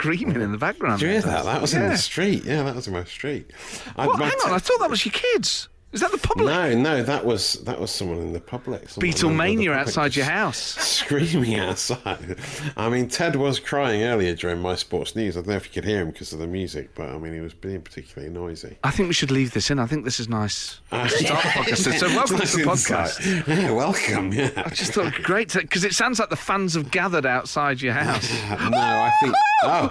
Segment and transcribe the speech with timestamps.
[0.00, 1.00] screaming in the background.
[1.00, 1.44] Did you hear that?
[1.44, 2.44] That was in the street.
[2.44, 3.50] Yeah, that was in my street.
[3.96, 5.68] I- my Hang on, I thought that was your kids.
[5.92, 6.46] Is that the public?
[6.46, 8.86] No, no, that was that was someone in the public.
[8.90, 10.56] Beatlemania outside your house.
[10.78, 12.36] Screaming outside.
[12.76, 15.36] I mean, Ted was crying earlier during my sports news.
[15.36, 17.34] I don't know if you could hear him because of the music, but I mean,
[17.34, 18.78] he was being particularly noisy.
[18.84, 19.80] I think we should leave this in.
[19.80, 20.80] I think this is nice.
[20.92, 21.98] Uh, start the podcast.
[21.98, 23.46] So welcome Nice to the podcast.
[23.48, 24.32] Yeah, welcome.
[24.32, 24.50] Yeah.
[24.64, 28.30] I just thought great because it sounds like the fans have gathered outside your house.
[28.48, 29.34] no, I think.
[29.62, 29.90] Oh.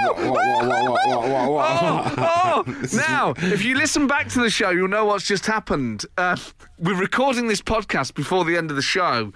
[0.00, 1.66] What, what, what, what, what, what, what,
[2.18, 2.86] oh, oh.
[2.94, 6.06] now, if you listen back to the show, you'll know what's just happened.
[6.16, 6.36] Uh,
[6.78, 9.32] we're recording this podcast before the end of the show.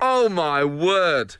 [0.00, 1.36] Oh my word!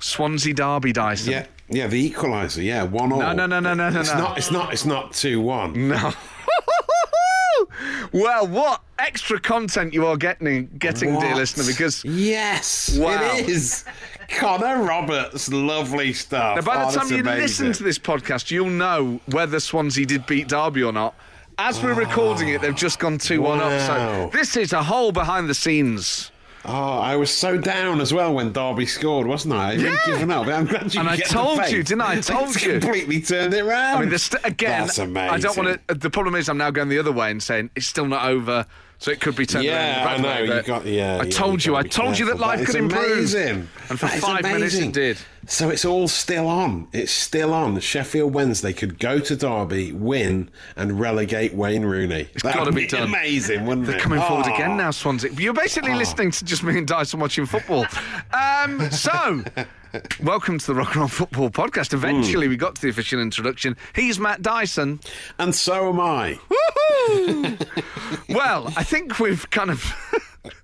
[0.00, 1.32] Swansea Derby, Dyson.
[1.32, 2.64] Yeah, yeah, the equaliser.
[2.64, 3.20] Yeah, one all.
[3.20, 4.18] No, no, no, no, no, no, It's no.
[4.18, 4.38] not.
[4.38, 4.72] It's not.
[4.72, 5.88] It's not two one.
[5.88, 6.12] No.
[8.12, 11.64] well, what extra content you are getting, getting, dear listener?
[11.66, 13.36] Because yes, Wow.
[13.36, 13.84] it is.
[14.30, 16.56] Connor Roberts, lovely stuff.
[16.56, 17.40] Now, by the Oh, time you amazing.
[17.42, 21.14] listen to this podcast, you'll know whether Swansea did beat Derby or not.
[21.58, 23.80] As we're recording it, they've just gone 2 1 up.
[23.82, 26.30] So, this is a whole behind the scenes.
[26.64, 29.72] Oh, I was so down as well when Derby scored, wasn't I?
[29.72, 29.96] I'd Yeah.
[30.06, 30.46] given up.
[30.46, 32.12] I'm glad you And I told you, didn't I?
[32.12, 32.72] I told you.
[32.78, 33.96] completely turned it around.
[33.96, 35.34] I mean, st- again, That's amazing.
[35.34, 35.94] I don't want to.
[35.94, 38.66] The problem is, I'm now going the other way and saying it's still not over,
[39.00, 39.64] so it could be turned.
[39.64, 40.42] Yeah, I know.
[40.42, 41.16] You got yeah.
[41.16, 41.74] I yeah, told you.
[41.74, 43.12] I be told you that life That could improve.
[43.12, 43.68] Amazing.
[43.88, 45.16] And for That five minutes it did.
[45.46, 46.86] So it's all still on.
[46.92, 47.80] It's still on.
[47.80, 52.28] Sheffield Wednesday could go to Derby, win, and relegate Wayne Rooney.
[52.34, 53.04] It's gotta be done.
[53.04, 54.02] Amazing, wouldn't They're it?
[54.02, 54.54] coming forward Oh.
[54.54, 55.32] again now, Swansea.
[55.32, 55.96] You're basically ah.
[55.96, 57.86] listening to just me and Dyson watching football.
[58.34, 59.42] Um, so,
[60.22, 61.94] welcome to the Rock and Roll Football Podcast.
[61.94, 62.50] Eventually, hmm.
[62.50, 63.78] we got to the official introduction.
[63.94, 65.00] He's Matt Dyson.
[65.38, 66.38] And so am I.
[66.50, 66.59] Woohoo!
[68.28, 69.84] well, I think we've kind of.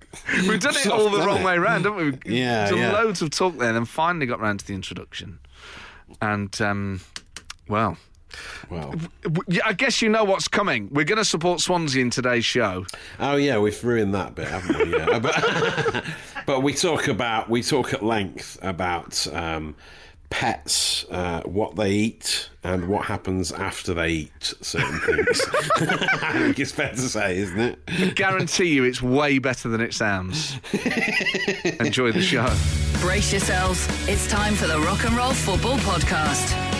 [0.47, 1.45] We've done it all the wrong it.
[1.45, 2.03] way round, haven't we?
[2.11, 2.91] We've Yeah, done yeah.
[2.91, 5.39] loads of talk there, and then finally got round to the introduction.
[6.21, 6.99] And, um,
[7.69, 7.97] well,
[8.69, 8.93] Well,
[9.63, 10.89] I guess you know what's coming.
[10.91, 12.85] We're going to support Swansea in today's show.
[13.19, 14.97] oh yeah, we've ruined that bit, haven't we?
[14.97, 15.19] Yeah.
[15.93, 16.03] but,
[16.45, 19.75] but we talk about we talk at length about um,
[20.29, 25.41] pets, uh, what they eat, and what happens after they eat certain things.
[26.21, 28.15] I think it's fair to say, isn't it?
[28.15, 30.59] guarantee you it's way better than it sounds.
[31.79, 32.53] Enjoy the show.
[32.99, 33.87] Brace yourselves.
[34.07, 36.76] It's time for the Rock and Roll Football Podcast.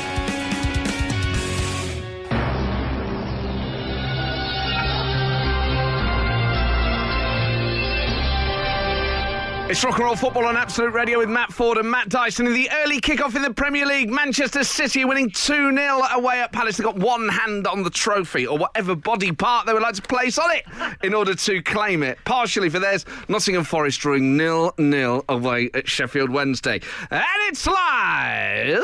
[9.69, 12.53] It's rock and roll football on Absolute Radio with Matt Ford and Matt Dyson in
[12.53, 14.09] the early kickoff in the Premier League.
[14.09, 16.77] Manchester City winning 2 0 away at Palace.
[16.77, 20.01] They've got one hand on the trophy or whatever body part they would like to
[20.01, 20.63] place on it
[21.03, 22.17] in order to claim it.
[22.23, 26.79] Partially for theirs, Nottingham Forest drawing 0 0 away at Sheffield Wednesday.
[27.11, 28.81] And it's live.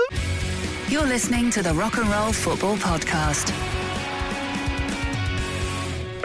[0.90, 3.54] You're listening to the Rock and Roll Football Podcast.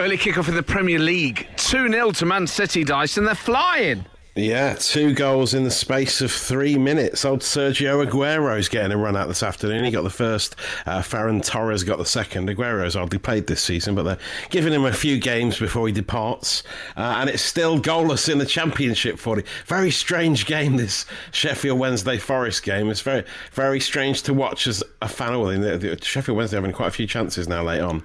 [0.01, 1.47] Early kickoff in the Premier League.
[1.55, 3.23] 2 0 to Man City, Dyson.
[3.23, 4.03] They're flying.
[4.41, 7.25] Yeah, two goals in the space of three minutes.
[7.25, 9.83] Old Sergio Aguero's getting a run out this afternoon.
[9.83, 10.55] He got the first.
[10.85, 12.49] Uh, Ferran Torres got the second.
[12.49, 14.17] Aguero's hardly played this season, but they're
[14.49, 16.63] giving him a few games before he departs.
[16.95, 19.45] Uh, and it's still goalless in the Championship for him.
[19.65, 22.89] Very strange game, this Sheffield Wednesday Forest game.
[22.89, 25.61] It's very, very strange to watch as a fan of them.
[25.61, 28.03] The- the- Sheffield Wednesday having quite a few chances now late on.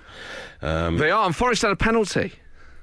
[0.60, 2.32] They are, and Forest had a penalty.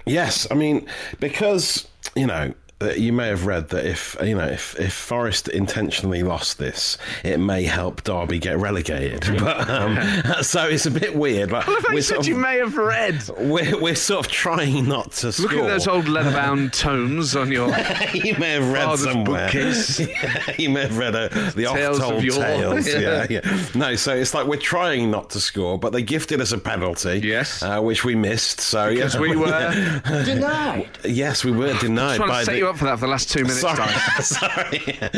[0.06, 0.88] Yes, I mean
[1.20, 2.54] because you know
[3.00, 7.38] you may have read that if you know if if Forest intentionally lost this, it
[7.40, 9.22] may help Derby get relegated.
[9.42, 9.98] But um,
[10.44, 11.52] so it's a bit weird.
[11.52, 13.24] Like, I love you we're, said sort you may have read.
[13.40, 15.50] we're we're sort of trying not to score.
[15.52, 17.68] Look at those old leather-bound tomes on your
[18.14, 19.46] you may have read somewhere.
[19.46, 20.00] bookcase.
[20.00, 22.38] Yeah, you may have read uh, the Tales of oft-told yore.
[22.44, 22.88] tales.
[22.88, 23.00] Yeah.
[23.00, 23.26] Yeah.
[23.30, 26.58] yeah, No, so it's like we're trying not to score, but they gifted us a
[26.58, 27.22] penalty.
[27.24, 27.64] Yes.
[27.64, 28.60] uh, which we missed.
[28.62, 30.90] So because yeah, we were Denied.
[31.06, 32.62] Yes, we were denied trying by to set the.
[32.72, 33.60] You up for that for the last two minutes.
[33.60, 33.88] Sorry,
[34.22, 34.82] sorry.
[34.88, 35.10] Yeah.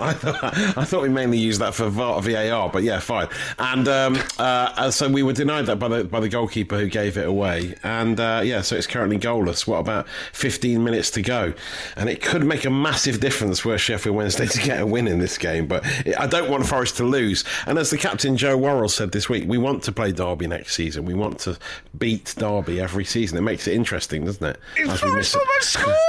[0.00, 0.44] I, thought,
[0.78, 3.28] I thought we mainly used that for VAR, VAR, but yeah, fine.
[3.58, 7.16] And um, uh, so we were denied that by the by the goalkeeper who gave
[7.16, 7.74] it away.
[7.82, 9.66] And uh, yeah, so it's currently goalless.
[9.66, 11.54] What about 15 minutes to go?
[11.96, 15.18] And it could make a massive difference were Sheffield Wednesday to get a win in
[15.18, 15.66] this game.
[15.66, 15.84] But
[16.18, 17.44] I don't want Forest to lose.
[17.66, 20.74] And as the captain Joe Worrall said this week, we want to play Derby next
[20.74, 21.04] season.
[21.04, 21.58] We want to
[21.98, 23.38] beat Derby every season.
[23.38, 24.60] It makes it interesting, doesn't it?
[24.76, 24.82] it?
[24.82, 25.36] Is As we Forest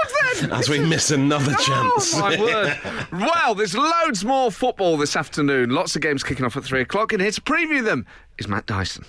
[0.03, 0.59] miss- almost scored then?
[0.59, 2.13] as we miss another oh, chance.
[2.15, 2.79] Oh my word!
[3.11, 5.69] Well, there's loads more football this afternoon.
[5.69, 8.05] Lots of games kicking off at three o'clock, and here to preview them
[8.37, 9.05] is Matt Dyson.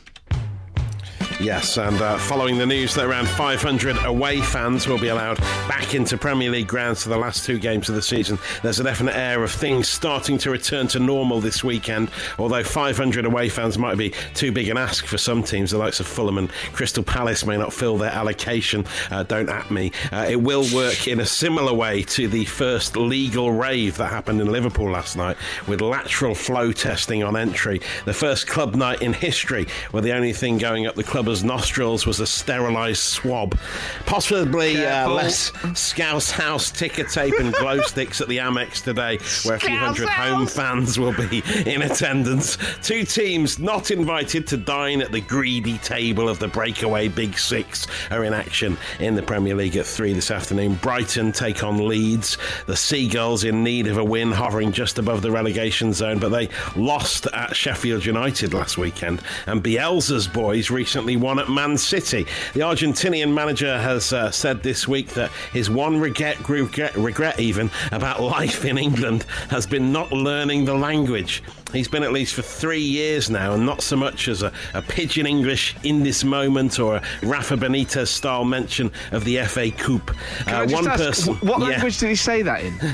[1.41, 5.39] Yes, and uh, following the news that around 500 away fans will be allowed
[5.69, 8.85] back into Premier League grounds for the last two games of the season, there's a
[8.85, 12.09] definite air of things starting to return to normal this weekend.
[12.39, 15.99] Although 500 away fans might be too big an ask for some teams, the likes
[15.99, 18.87] of Fulham and Crystal Palace may not fill their allocation.
[19.11, 19.91] Uh, don't at me.
[20.13, 24.41] Uh, it will work in a similar way to the first legal rave that happened
[24.41, 25.37] in Liverpool last night
[25.67, 27.81] with lateral flow testing on entry.
[28.05, 31.03] The first club night in history where the only thing going up the
[31.43, 33.59] nostrils was a sterilised swab.
[34.07, 39.57] Possibly uh, less Scouse House ticker tape and glow sticks at the Amex today, where
[39.57, 42.59] a few hundred home fans will be in attendance.
[42.83, 47.87] Two teams not invited to dine at the greedy table of the breakaway Big Six
[48.11, 50.75] are in action in the Premier League at three this afternoon.
[50.75, 52.37] Brighton take on Leeds.
[52.67, 56.49] The Seagulls in need of a win, hovering just above the relegation zone, but they
[56.77, 59.23] lost at Sheffield United last weekend.
[59.47, 62.27] And Bielsa's boys recently won at Man City.
[62.53, 67.71] The Argentinian manager has uh, said this week that his one regret, regret, regret even
[67.93, 71.43] about life in England has been not learning the language.
[71.75, 74.81] He's been at least for three years now, and not so much as a, a
[74.81, 80.13] pidgin English in this moment or a Rafa Benitez style mention of the FA Coupe.
[80.47, 81.67] I just ask, wh- what yeah.
[81.69, 82.75] language did he say that in?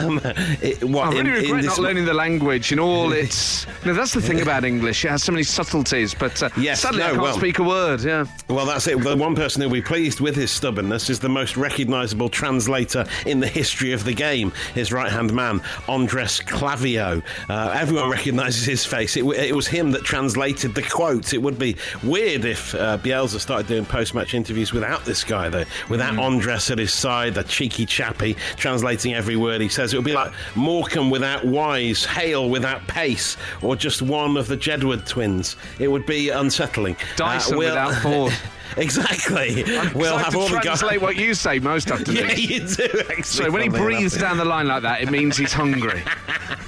[0.00, 0.20] Um,
[0.62, 3.12] it- what, I really in- in regret this not mo- learning the language in all
[3.22, 3.66] its.
[3.84, 5.04] No, that's the thing about English.
[5.04, 8.02] It has so many subtleties, but uh, Yes, suddenly I can't well- speak a word.
[8.02, 8.24] Yeah.
[8.48, 9.00] Well, that's it.
[9.02, 13.40] The one person who'll be pleased with his stubbornness is the most recognisable translator in
[13.40, 17.22] the history of the game, his right hand man, Andres Clavijo.
[17.48, 19.16] Uh, everyone recognises his face.
[19.16, 21.32] It, it was him that translated the quotes.
[21.32, 25.48] It would be weird if uh, Bielsa started doing post match interviews without this guy,
[25.48, 29.94] though, without Andres at his side, the cheeky chappy, translating every word he says.
[29.94, 34.56] It would be like Morecambe without Wise, Hale without Pace, or just one of the
[34.56, 35.56] Jedward twins.
[35.78, 36.96] It would be unsettling.
[36.96, 38.32] Uh, Dyson we'll- without Ford.
[38.76, 39.64] Exactly.
[39.64, 40.62] We'll We'll have to all the guys.
[40.64, 42.20] translate what you say most afternoons.
[42.50, 43.00] Yeah, you do.
[43.00, 46.02] Actually, So when he breathes down the line like that, it means he's hungry.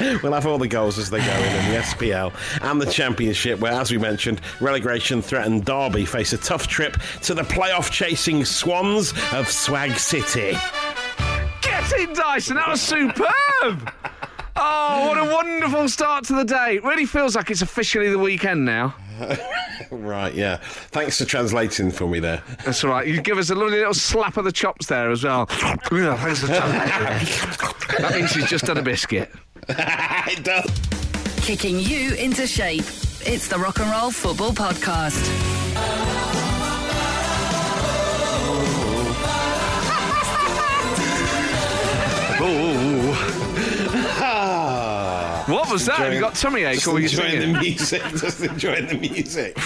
[0.22, 2.32] we'll have all the goals as they go in in the SPL
[2.62, 7.34] and the Championship, where, as we mentioned, relegation threatened Derby face a tough trip to
[7.34, 10.56] the playoff-chasing Swans of Swag City.
[11.60, 12.56] Get in, Dyson.
[12.56, 13.92] That was superb.
[14.54, 16.76] Oh, what a wonderful start to the day.
[16.76, 18.94] It really feels like it's officially the weekend now.
[19.90, 20.56] Right, yeah.
[20.56, 22.42] Thanks for translating for me there.
[22.64, 23.06] That's all right.
[23.06, 25.48] You give us a lovely little slap of the chops there as well.
[25.90, 29.30] Yeah, thanks for that means he's just had a biscuit.
[29.68, 30.70] it does.
[31.36, 32.84] Kicking you into shape.
[33.24, 35.28] It's the Rock and Roll Football Podcast.
[42.44, 43.01] Oh.
[45.46, 45.96] What was that?
[45.96, 47.52] Have you got tummy ache Just or were you enjoying singing?
[47.52, 48.02] the music.
[48.16, 49.56] Just enjoying the music.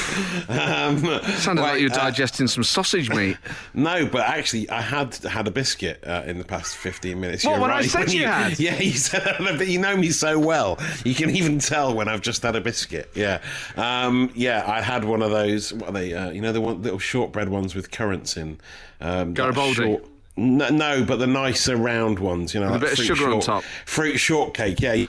[0.48, 0.98] Um,
[1.38, 3.36] Sounded like you were uh, digesting some sausage meat.
[3.74, 7.44] No, but actually, I had had a biscuit uh, in the past 15 minutes.
[7.44, 7.84] What, You're when I right.
[7.90, 8.58] said you had?
[8.58, 10.78] Yeah, you said that, but you know me so well.
[11.04, 13.10] You can even tell when I've just had a biscuit.
[13.14, 13.42] Yeah.
[13.76, 16.82] Um, yeah, I had one of those, what are they, uh, you know, the one,
[16.82, 18.58] little shortbread ones with currants in.
[19.00, 19.74] Um, Garibaldi?
[19.74, 20.04] short-
[20.36, 23.62] No, no, but the nicer round ones, you know, like bit of sugar on top.
[23.84, 25.06] Fruit shortcake, yeah.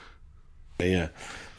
[0.80, 1.10] Yeah.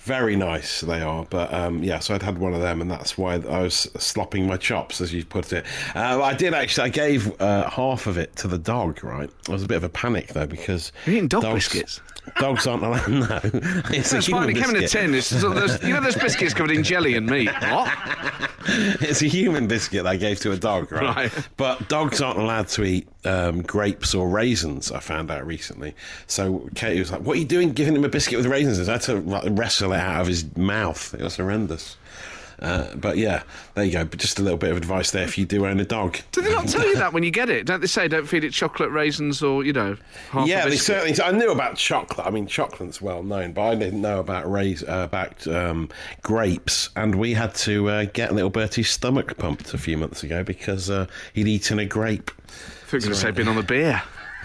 [0.01, 1.99] Very nice they are, but um, yeah.
[1.99, 5.13] So I'd had one of them, and that's why I was slopping my chops, as
[5.13, 5.67] you put it.
[5.95, 6.87] Uh, I did actually.
[6.87, 9.05] I gave uh, half of it to the dog.
[9.05, 12.01] Right, it was a bit of a panic though because You're eating dog dogs- biscuits?
[12.37, 13.09] Dogs aren't allowed.
[13.09, 13.41] No,
[13.91, 14.57] it's a That's human fine.
[14.57, 15.15] It came in a tin.
[15.15, 15.49] It's, so
[15.83, 17.51] you know, there's biscuits covered in jelly and meat.
[17.61, 17.93] What?
[18.71, 21.17] It's a human biscuit I gave to a dog, right?
[21.17, 21.49] Right.
[21.57, 24.93] But dogs aren't allowed to eat um, grapes or raisins.
[24.93, 25.95] I found out recently.
[26.27, 28.93] So Katie was like, "What are you doing, giving him a biscuit with raisins?" I
[28.93, 31.15] had to like, wrestle it out of his mouth.
[31.15, 31.97] It was horrendous.
[32.61, 33.43] Uh, but yeah,
[33.75, 34.05] there you go.
[34.05, 36.19] But just a little bit of advice there if you do own a dog.
[36.33, 37.67] Do they not tell you that when you get it?
[37.67, 39.97] Don't they say don't feed it chocolate raisins or you know?
[40.31, 41.21] Half a yeah, they certainly.
[41.23, 42.27] I knew about chocolate.
[42.27, 45.89] I mean, chocolate's well known, but I didn't know about rais- uh, about um,
[46.23, 46.91] grapes.
[46.97, 50.91] And we had to uh, get little Bertie's stomach pumped a few months ago because
[50.91, 52.31] uh, he'd eaten a grape.
[52.93, 54.03] I you going to say been on the beer.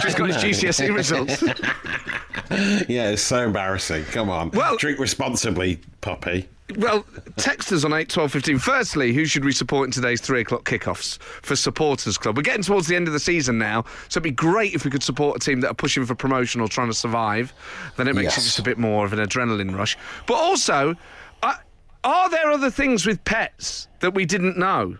[0.00, 1.42] Just got his GCSE results.
[2.88, 4.04] Yeah, it's so embarrassing.
[4.06, 4.50] Come on.
[4.50, 6.48] Well- drink responsibly, puppy.
[6.76, 7.04] Well,
[7.36, 8.58] text us on 8 12 15.
[8.58, 12.36] Firstly, who should we support in today's three o'clock kickoffs for Supporters Club?
[12.36, 14.90] We're getting towards the end of the season now, so it'd be great if we
[14.90, 17.52] could support a team that are pushing for promotion or trying to survive.
[17.96, 19.96] Then it makes it just a bit more of an adrenaline rush.
[20.26, 20.94] But also,
[21.42, 21.54] uh,
[22.04, 24.96] are there other things with pets that we didn't know?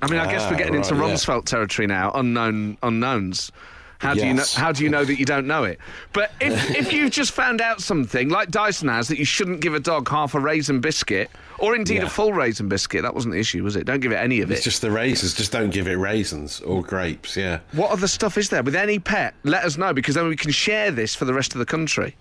[0.00, 1.14] I mean, I guess we're Ah, getting into right, yeah.
[1.14, 3.50] Rumsfeld territory now, unknown unknowns.
[3.98, 4.44] How do you know?
[4.54, 5.78] How do you know that you don't know it?
[6.12, 9.74] But if if you've just found out something like Dyson has that you shouldn't give
[9.74, 12.06] a dog half a raisin biscuit, or indeed Yeah.
[12.06, 13.84] a full raisin biscuit, that wasn't the issue, was it?
[13.86, 14.54] Don't give it any of it.
[14.54, 14.70] It's it.
[14.70, 15.34] just the raisins.
[15.34, 17.36] Just don't give it raisins or grapes.
[17.36, 17.58] Yeah.
[17.72, 19.34] What other stuff is there with any pet?
[19.42, 22.14] Let us know because then we can share this for the rest of the country.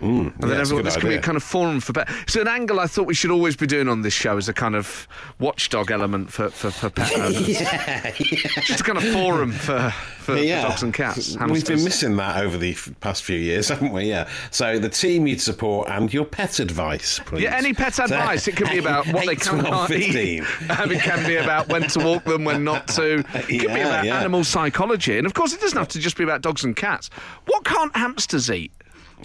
[0.00, 2.08] And then yeah, it's everyone, this can be a kind of forum for pet.
[2.22, 4.52] It's an angle I thought we should always be doing on this show as a
[4.52, 7.46] kind of watchdog element for, for, for pet owners.
[7.46, 11.36] Just a kind of forum for, for, for dogs and cats.
[11.36, 14.04] We've been missing that over the f- past few years, haven't we?
[14.04, 14.28] Yeah.
[14.50, 17.42] So the team you'd support and your pet advice, please.
[17.42, 18.46] Yeah, any pet advice.
[18.46, 20.44] It could be about what they can and 12, can't eat.
[20.44, 20.70] 15.
[20.70, 23.18] Um, it can be about when to walk them, when not to.
[23.18, 24.18] It could be about yeah.
[24.18, 25.18] animal psychology.
[25.18, 27.10] And of course, it doesn't have to just be about dogs and cats.
[27.46, 28.72] What can't hamsters eat?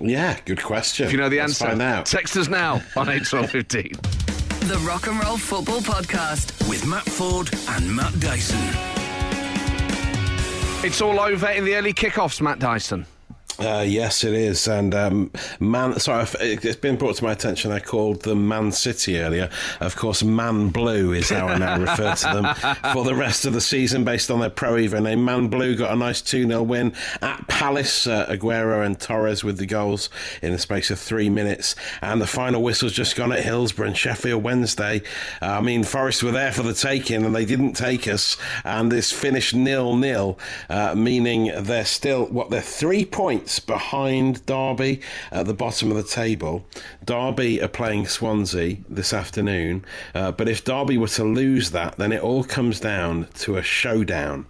[0.02, 1.06] Yeah, good question.
[1.06, 2.06] If you know the Let's answer, find out.
[2.06, 3.92] text us now on 81215.
[4.64, 6.70] The Rock and Roll Football Podcast.
[6.70, 8.58] with Matt Ford and Matt Dyson.
[10.86, 13.06] It's all over in the early kickoffs, Matt Dyson.
[13.60, 14.68] Uh, yes, it is.
[14.68, 17.72] And um, Man, sorry, it's been brought to my attention.
[17.72, 19.50] I called them Man City earlier.
[19.80, 23.54] Of course, Man Blue is how I now refer to them for the rest of
[23.54, 25.24] the season, based on their Pro Evo name.
[25.24, 28.08] Man Blue got a nice 2 0 win at Palace.
[28.08, 30.10] Uh, Aguero and Torres with the goals
[30.42, 31.76] in the space of three minutes.
[32.02, 35.02] And the final whistle's just gone at Hillsborough and Sheffield Wednesday.
[35.42, 38.38] Uh, I mean, Forest were there for the taking, and they didn't take us.
[38.64, 45.02] And it's finished nil nil, uh, meaning they're still what they're three points behind Derby
[45.32, 46.66] at the bottom of the table.
[47.06, 52.12] Derby are playing Swansea this afternoon, uh, but if Derby were to lose that, then
[52.12, 54.46] it all comes down to a showdown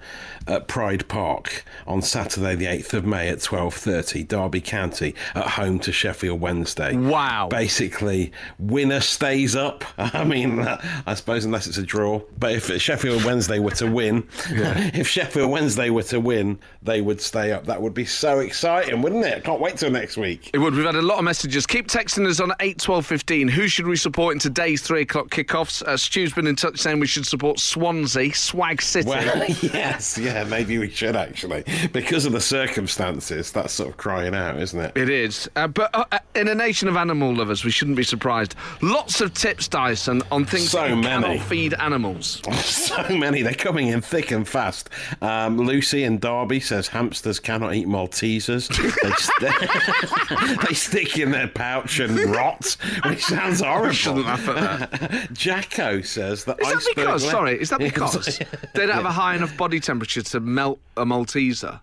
[0.48, 4.24] at Pride Park on Saturday, the eighth of May at twelve thirty.
[4.24, 6.96] Derby County at home to Sheffield Wednesday.
[6.96, 7.48] Wow.
[7.50, 9.84] Basically, winner stays up.
[9.98, 12.22] I mean, I suppose unless it's a draw.
[12.40, 17.22] But if Sheffield Wednesday were to win, if Sheffield Wednesday were to win, they would
[17.22, 17.66] stay up.
[17.66, 19.44] That would be so exciting, wouldn't it?
[19.44, 20.50] Can't wait till next week.
[20.54, 20.74] It would.
[20.74, 21.66] We've had a lot of messages.
[21.68, 23.48] Keep texting us on 8 12 15.
[23.48, 25.84] Who should we support in today's 3 o'clock kickoffs?
[25.84, 29.08] Uh, Stu's been in touch saying we should support Swansea, Swag City.
[29.08, 33.52] Well, yes, yes, yeah, maybe we should actually, because of the circumstances.
[33.52, 34.92] That's sort of crying out, isn't it?
[34.96, 35.50] It is.
[35.56, 38.56] Uh, but uh, uh, in a nation of animal lovers, we shouldn't be surprised.
[38.82, 41.04] Lots of tips, Dyson, on things So that many.
[41.38, 42.42] cannot feed animals.
[42.74, 44.90] So many, they're coming in thick and fast.
[45.22, 48.70] Um, Lucy in Derby says hamsters cannot eat Maltesers.
[49.04, 52.76] They, st- they stick in their pouch and rot,
[53.06, 53.92] which sounds horrible.
[53.94, 55.34] shouldn't laugh at that.
[55.34, 58.40] Jacko says that Is that because, le- sorry, is that because
[58.74, 61.80] they don't have a high enough body temperature to melt a Malteser?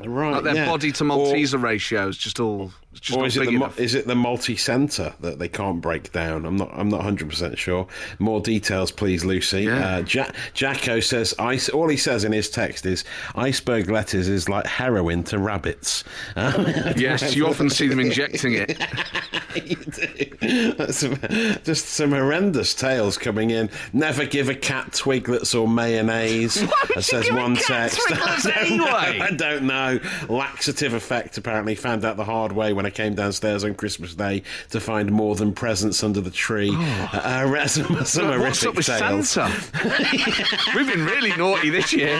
[0.00, 0.66] right, Like their yeah.
[0.66, 2.72] body to Malteser ratio is just all.
[3.14, 3.78] Or is it, the, enough.
[3.78, 6.44] is it the multi-centre that they can't break down?
[6.44, 6.70] I'm not.
[6.72, 7.86] I'm not 100 percent sure.
[8.18, 9.62] More details, please, Lucy.
[9.62, 9.98] Yeah.
[9.98, 11.32] Uh, ja- Jacko says.
[11.38, 13.04] Ice, all he says in his text is,
[13.36, 16.02] "Iceberg lettuce is like heroin to rabbits."
[16.96, 18.76] Yes, you often see them injecting it.
[19.54, 20.74] you do.
[20.74, 21.16] That's some,
[21.64, 23.70] just some horrendous tales coming in.
[23.92, 26.60] Never give a cat twiglets or mayonnaise.
[26.62, 28.00] Why would you says one text.
[28.10, 29.20] I don't anyway?
[29.20, 30.00] I don't know.
[30.28, 31.38] Laxative effect.
[31.38, 35.12] Apparently, found out the hard way when I came downstairs on Christmas Day to find
[35.12, 36.70] more than presents under the tree.
[36.74, 39.28] Uh, uh, some, some Look, What's up with tales.
[39.28, 39.54] Santa?
[40.74, 42.18] We've been really naughty this year.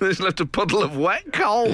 [0.00, 1.68] There's left a puddle of wet coal.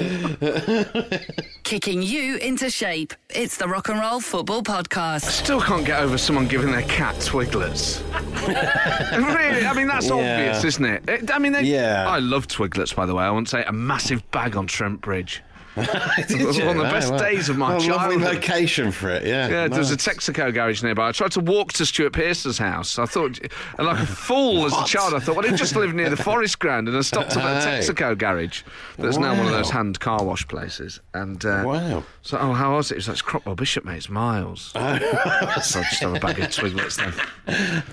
[1.63, 3.15] Kicking you into shape.
[3.31, 5.21] It's the Rock and Roll Football Podcast.
[5.23, 8.03] Still can't get over someone giving their cat twiglets.
[8.47, 9.65] really?
[9.65, 10.13] I mean, that's Yeah.
[10.13, 11.09] obvious, isn't it?
[11.09, 12.05] It- I mean, they, Yeah.
[12.07, 13.23] I love twiglets, by the way.
[13.23, 15.41] I want to say a massive bag on Trent Bridge.
[16.27, 16.65] Did was you?
[16.65, 17.19] one of the best well.
[17.19, 18.21] days of my Well, Lovely childhood.
[18.35, 19.25] location for it.
[19.25, 19.47] Yeah.
[19.49, 19.97] Yeah, there's a.
[19.97, 21.09] Texaco garage nearby.
[21.09, 22.99] I tried to walk to Stuart Pearce's house.
[22.99, 23.39] I thought,
[23.77, 26.17] and like a fool as a child, I thought, well, he just lived near the
[26.23, 28.61] forest ground, and I stopped at a Texaco garage
[28.97, 30.99] that's now one of those hand car wash places.
[31.13, 32.03] And uh, Wow.
[32.21, 32.95] so, oh, how was it?
[32.95, 33.97] It was like Cropwell Bishop, mate.
[33.97, 34.71] It's miles.
[34.85, 35.59] Oh.
[35.61, 37.13] so I just have a bag of twiglets then.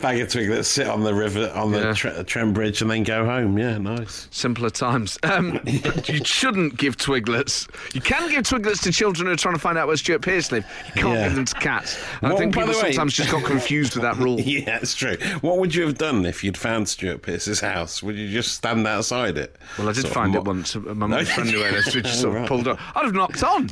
[0.01, 1.93] bag of twiglets, sit on the river on the Yeah.
[1.95, 3.59] Tre- Trent Bridge, and then go home.
[3.59, 4.29] Yeah, nice.
[4.31, 5.19] Simpler times.
[5.23, 7.69] Um, you shouldn't give twiglets.
[7.95, 10.53] You can give twiglets to children who are trying to find out where Stuart Pearce
[10.53, 10.65] live.
[10.95, 11.25] You can't Yeah.
[11.29, 11.99] give them to cats.
[12.23, 14.41] And I think people sometimes just got confused with that rule.
[14.41, 15.17] Yeah, it's true.
[15.41, 18.03] What would you have done if you'd found Stuart Pearce's house?
[18.03, 19.57] Would you just stand outside it?
[19.79, 20.75] Well, I did Sort find it once.
[20.77, 21.65] My mum's friend who you?
[21.65, 22.79] had us, we just sort of pulled up.
[22.97, 23.71] I'd have knocked on.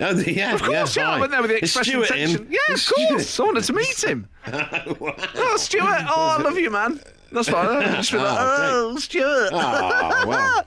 [0.00, 1.08] Oh, yeah, Of course, yeah.
[1.10, 1.20] I hi.
[1.20, 2.46] went there with the expression tension.
[2.46, 2.52] in?
[2.52, 3.40] Yeah, of Is Stuart- course.
[3.40, 4.28] I wanted to meet him.
[4.46, 6.04] Oh, Stuart.
[6.08, 7.00] Oh, I love you, man.
[7.32, 7.82] That's fine.
[7.96, 9.50] Just like, ah, Oh, oh, Stuart.
[9.52, 10.64] Oh, well.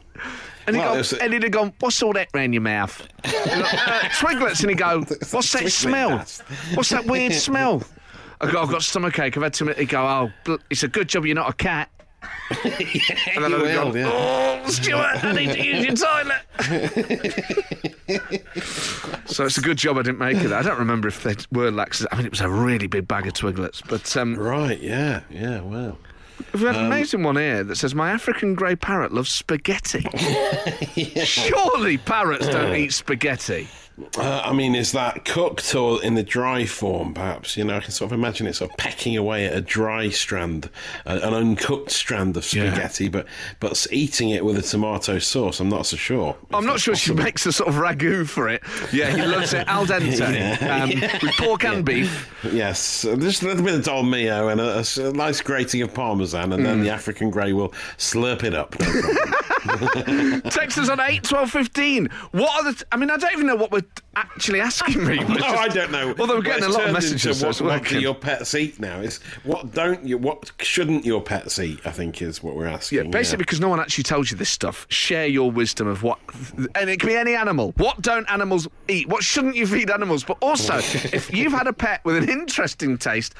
[0.73, 3.07] And he'd, Well, go, a- and he'd have gone, what's all that round your mouth?
[3.25, 4.61] And I- uh, twiglets.
[4.61, 5.01] And he'd go,
[5.31, 6.17] what's that smell?
[6.73, 7.83] What's that weird smell?
[8.39, 9.35] I go, I've got stomachache.
[9.37, 9.77] I've had too many.
[9.79, 10.01] He'd go,
[10.47, 11.89] oh, it's a good job you're not a cat.
[12.63, 14.09] and then will, have yeah.
[14.13, 17.51] oh, Stuart, I need to use your toilet.
[19.25, 20.51] so it's a good job I didn't make it.
[20.51, 22.09] I don't remember if they were laxatives.
[22.11, 23.81] I mean, it was a really big bag of Twiglets.
[23.87, 25.97] But um, Right, yeah, yeah, well.
[26.53, 30.05] We've had an um, amazing one here that says, My African grey parrot loves spaghetti.
[31.23, 33.67] Surely parrots don't eat spaghetti.
[34.17, 37.55] Uh, I mean, is that cooked or in the dry form, perhaps?
[37.57, 40.09] You know, I can sort of imagine it sort of pecking away at a dry
[40.09, 40.69] strand,
[41.05, 42.71] uh, an uncooked strand of Yeah.
[42.71, 43.25] spaghetti, but
[43.59, 46.35] but eating it with a tomato sauce, I'm not so sure.
[46.53, 48.61] I'm not that's sure she makes a sort of ragu for it.
[48.91, 50.89] Yeah, he loves it al dente um,
[51.21, 52.29] with pork and beef.
[52.51, 56.61] Yes, uh, just a little bit of dolmio and a nice grating of parmesan, and
[56.61, 56.65] Mm.
[56.65, 58.75] then the African grey will slurp it up.
[59.65, 60.39] No.
[60.49, 62.09] Text us on 8 12 15.
[62.31, 62.77] What are the.
[62.79, 63.83] T- I mean, I don't even know what we're
[64.15, 65.17] actually asking me.
[65.17, 66.13] no, I don't know.
[66.19, 67.43] Although we're getting a lot of messages.
[67.43, 68.99] What, what do your pets eat now?
[68.99, 70.17] Is what don't you?
[70.17, 71.79] What shouldn't your pets eat?
[71.85, 72.97] I think is what we're asking.
[72.97, 74.85] Yeah, basically because no one actually tells you this stuff.
[74.89, 76.19] Share your wisdom of what,
[76.75, 77.73] and it can be any animal.
[77.77, 79.07] What don't animals eat?
[79.07, 80.23] What shouldn't you feed animals?
[80.23, 83.35] But also, if you've had a pet with an interesting taste,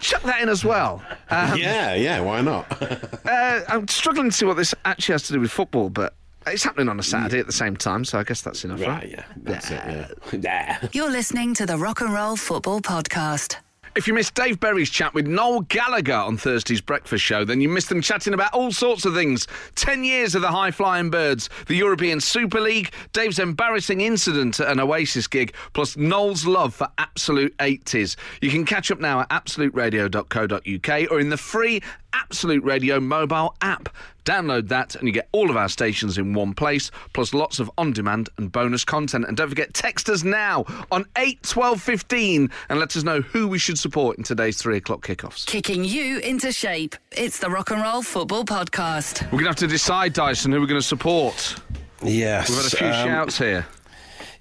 [0.00, 1.02] chuck that in as well.
[1.30, 2.20] Um, yeah, yeah.
[2.20, 2.66] Why not?
[3.26, 6.14] uh, I'm struggling to see what this actually has to do with football, but
[6.46, 8.88] it's happening on a Saturday at the same time, so I guess that's enough, right?
[8.88, 9.80] right, yeah, that's it.
[9.86, 10.08] Yeah,
[10.42, 10.88] yeah.
[10.92, 13.56] You're listening to the Rock and Roll Football Podcast.
[13.96, 17.70] If you missed Dave Berry's chat with Noel Gallagher on Thursday's breakfast show, then you
[17.70, 19.48] missed them chatting about all sorts of things.
[19.74, 24.70] Ten years of the high flying birds, the European Super League, Dave's embarrassing incident at
[24.70, 28.16] an Oasis gig, plus Noel's love for absolute 80s.
[28.42, 31.80] You can catch up now at absoluteradio.co.uk or in the free
[32.12, 33.88] Absolute Radio mobile app.
[34.26, 37.70] Download that and you get all of our stations in one place, plus lots of
[37.78, 39.24] on demand and bonus content.
[39.26, 43.46] And don't forget, text us now on 8 12 15 and let us know who
[43.46, 45.46] we should support in today's three o'clock kickoffs.
[45.46, 46.96] Kicking you into shape.
[47.12, 49.22] It's the Rock and Roll Football Podcast.
[49.26, 51.54] We're going to have to decide, Dyson, who we're going to support.
[52.02, 52.48] Yes.
[52.48, 53.64] We've had a few um, shouts here.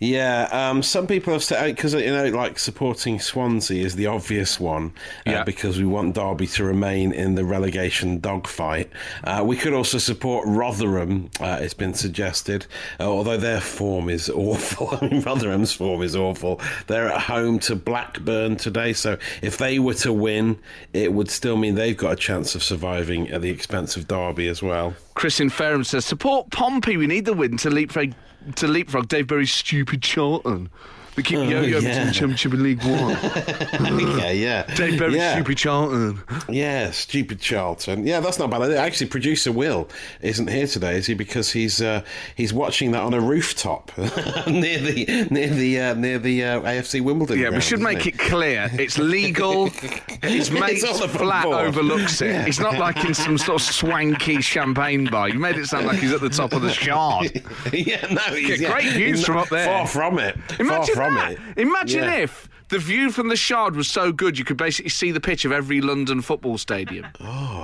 [0.05, 4.59] Yeah, um, some people have said because you know, like supporting Swansea is the obvious
[4.59, 4.93] one,
[5.25, 5.43] uh, Yeah.
[5.43, 8.89] because we want Derby to remain in the relegation dogfight.
[9.24, 11.31] Uh, we could also support Rotherham.
[11.39, 12.67] Uh, it's been suggested,
[13.00, 14.97] uh, although their form is awful.
[15.01, 16.62] I mean, Rotherham's form is awful.
[16.85, 20.57] They're at home to Blackburn today, so if they were to win,
[20.94, 24.48] it would still mean they've got a chance of surviving at the expense of Derby
[24.50, 24.94] as well.
[25.15, 26.98] Chris in Fareham says, support Pompey.
[26.98, 28.11] We need the win to leapfrog,
[28.55, 30.70] to leapfrog Dave Berry's stupid Charlton.
[31.15, 31.79] We keep yo-yo Oh, yeah.
[31.79, 33.11] between Championship and League One.
[34.19, 34.63] yeah, yeah.
[34.75, 35.33] Dave Berry's yeah.
[35.35, 36.21] stupid Charlton.
[36.49, 38.05] Yeah, stupid Charlton.
[38.05, 38.71] Yeah, that's not bad.
[38.71, 39.87] Actually, producer Will
[40.21, 41.13] isn't here today, is he?
[41.13, 42.03] Because he's uh,
[42.35, 47.01] he's watching that on a rooftop near the near the uh, near the uh, AFC
[47.01, 47.39] Wimbledon.
[47.39, 48.09] Yeah, we should make he?
[48.09, 48.69] it clear.
[48.73, 49.69] It's legal.
[50.21, 51.67] His mate's all flat board.
[51.67, 52.47] overlooks it.
[52.47, 55.29] It's not like in some sort of swanky champagne bar.
[55.29, 57.31] You made it sound like he's at the top of the shard.
[57.71, 59.65] yeah, no, he's, yeah, great views from up there.
[59.65, 60.37] Far from it.
[60.59, 61.39] Imagine from it.
[61.57, 62.15] Imagine Yeah.
[62.15, 65.46] if the view from the Shard was so good you could basically see the pitch
[65.46, 67.05] of every London football stadium.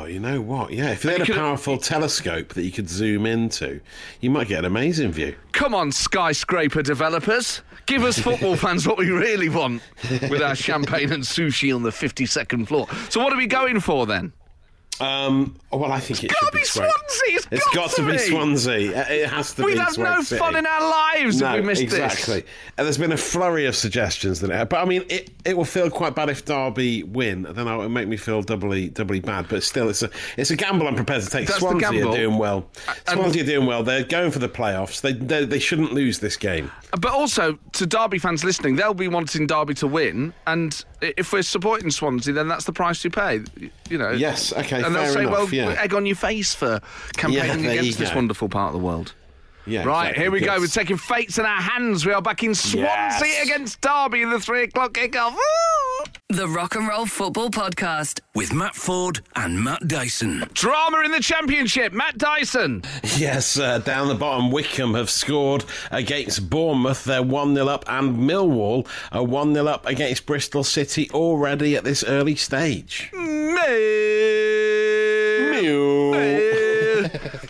[0.03, 0.73] Oh, you know what?
[0.73, 3.79] Yeah, if they had a powerful telescope that you could zoom into,
[4.19, 5.35] you might get an amazing view.
[5.51, 7.61] Come on, skyscraper developers.
[7.85, 9.83] Give us football fans what we really want
[10.29, 12.87] with our champagne and sushi on the 52nd floor.
[13.09, 14.33] So, what are we going for then?
[15.01, 17.75] Um, oh, well, I think it gotta should be be Swan- Swansea, it's it's got
[17.75, 18.17] got to to be.
[18.17, 18.99] Swansea.
[19.01, 19.79] Uh, It has to be We'd be.
[19.79, 22.41] have no fun in our lives no, if we missed exactly.
[22.41, 22.49] this.
[22.77, 25.89] And there's been a flurry of suggestions that, but I mean, it, it will feel
[25.89, 27.43] quite bad if Derby win.
[27.43, 29.47] Then it'll make me feel doubly doubly bad.
[29.49, 31.47] But still, it's a it's a gamble I'm prepared to take.
[31.47, 32.67] That's Swansea are doing well.
[33.07, 33.83] and- Swansea are doing well.
[33.83, 35.01] They're going for the playoffs.
[35.01, 36.71] They they, they shouldn't lose this game.
[36.99, 40.33] But also, to Derby fans listening, they'll be wanting Derby to win.
[40.45, 43.41] And if we're supporting Swansea, then that's the price you pay.
[43.89, 44.11] You know.
[44.11, 45.81] Yes, okay, And they'll say, enough, well, yeah.
[45.81, 46.79] egg on your face for
[47.17, 49.13] campaigning you against this wonderful part of the world.
[49.67, 50.23] Yeah, Right, exactly.
[50.23, 50.59] here we go.
[50.59, 52.05] We're taking fates in our hands.
[52.05, 53.43] We are back in Swansea Yes.
[53.43, 55.33] against Derby in the three o'clock kickoff.
[55.33, 56.05] Woo!
[56.29, 58.21] The Rock and Roll Football Podcast.
[58.33, 60.45] With Matt Ford and Matt Dyson.
[60.53, 61.91] Drama in the championship.
[61.93, 62.83] Matt Dyson.
[63.17, 67.03] Yes, uh, down the bottom, Wycombe have scored against Bournemouth.
[67.03, 71.83] They're 1 0 up, and Millwall are 1 0 up against Bristol City already at
[71.83, 73.11] this early stage.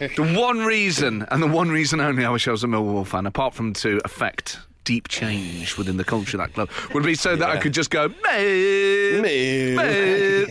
[0.16, 3.26] the one reason, and the one reason only, I wish I was a Millwall fan,
[3.26, 7.36] apart from to affect deep change within the culture of that club would be so
[7.36, 10.46] that I could just go, "Moo, Moo." moo."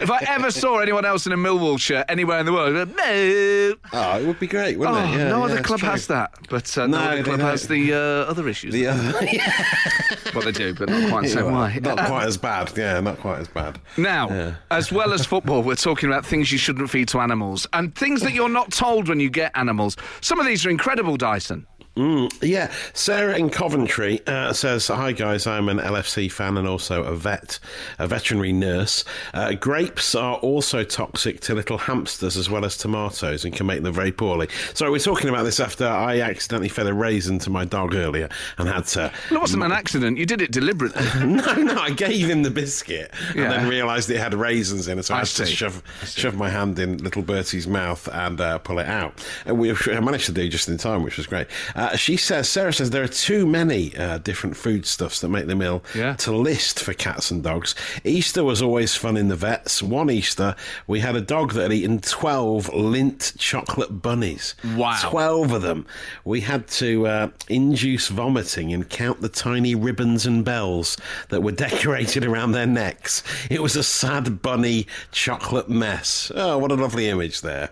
[0.00, 3.74] if I ever saw anyone else in a Millwall shirt anywhere in the world, "Moo."
[3.92, 5.18] Oh, it would be great, Oh, wouldn't it?
[5.18, 5.88] Yeah, no yeah, other club true.
[5.90, 7.98] has that, but uh, no, No, other club has the uh,
[8.30, 8.72] other issues.
[8.74, 9.12] The other,
[10.34, 11.78] well, they do, but not quite same way.
[11.82, 12.72] not quite as bad.
[12.76, 13.78] Yeah, not quite as bad.
[13.96, 17.94] Now, as well as football, we're talking about things you shouldn't feed to animals and
[17.94, 19.96] things that you're not told when you get animals.
[20.20, 21.66] Some of these are incredible, Dyson.
[21.98, 27.16] Yeah, Sarah in Coventry uh, says, "Hi guys, I'm an LFC fan and also a
[27.16, 27.58] vet,
[27.98, 29.04] a veterinary nurse.
[29.34, 33.82] Uh, grapes are also toxic to little hamsters as well as tomatoes and can make
[33.82, 34.48] them very poorly.
[34.74, 38.28] So we're talking about this after I accidentally fed a raisin to my dog earlier
[38.58, 39.12] and had to.
[39.30, 40.18] Well, it wasn't an accident.
[40.18, 41.04] You did it deliberately.
[41.38, 43.42] No, no, I gave him the biscuit Yeah.
[43.44, 45.52] and then realised it had raisins in it, so I, I had to see.
[45.52, 49.24] shove, shove my hand in little Bertie's mouth and uh, pull it out.
[49.46, 51.46] And we managed to do just in time, which was great.
[51.92, 55.62] Uh, she says, Sarah says, there are too many uh, different foodstuffs that make them
[55.62, 56.14] ill Yeah.
[56.16, 57.74] to list for cats and dogs.
[58.04, 59.82] Easter was always fun in the vets.
[59.82, 60.54] One Easter,
[60.86, 64.54] we had a dog that had eaten 12 Lindt chocolate bunnies.
[64.76, 64.98] Wow.
[65.02, 65.86] 12 of them.
[66.24, 70.96] We had to uh, induce vomiting and count the tiny ribbons and bells
[71.28, 73.22] that were decorated around their necks.
[73.50, 76.30] It was a sad bunny chocolate mess.
[76.34, 77.70] Oh, what a lovely image there.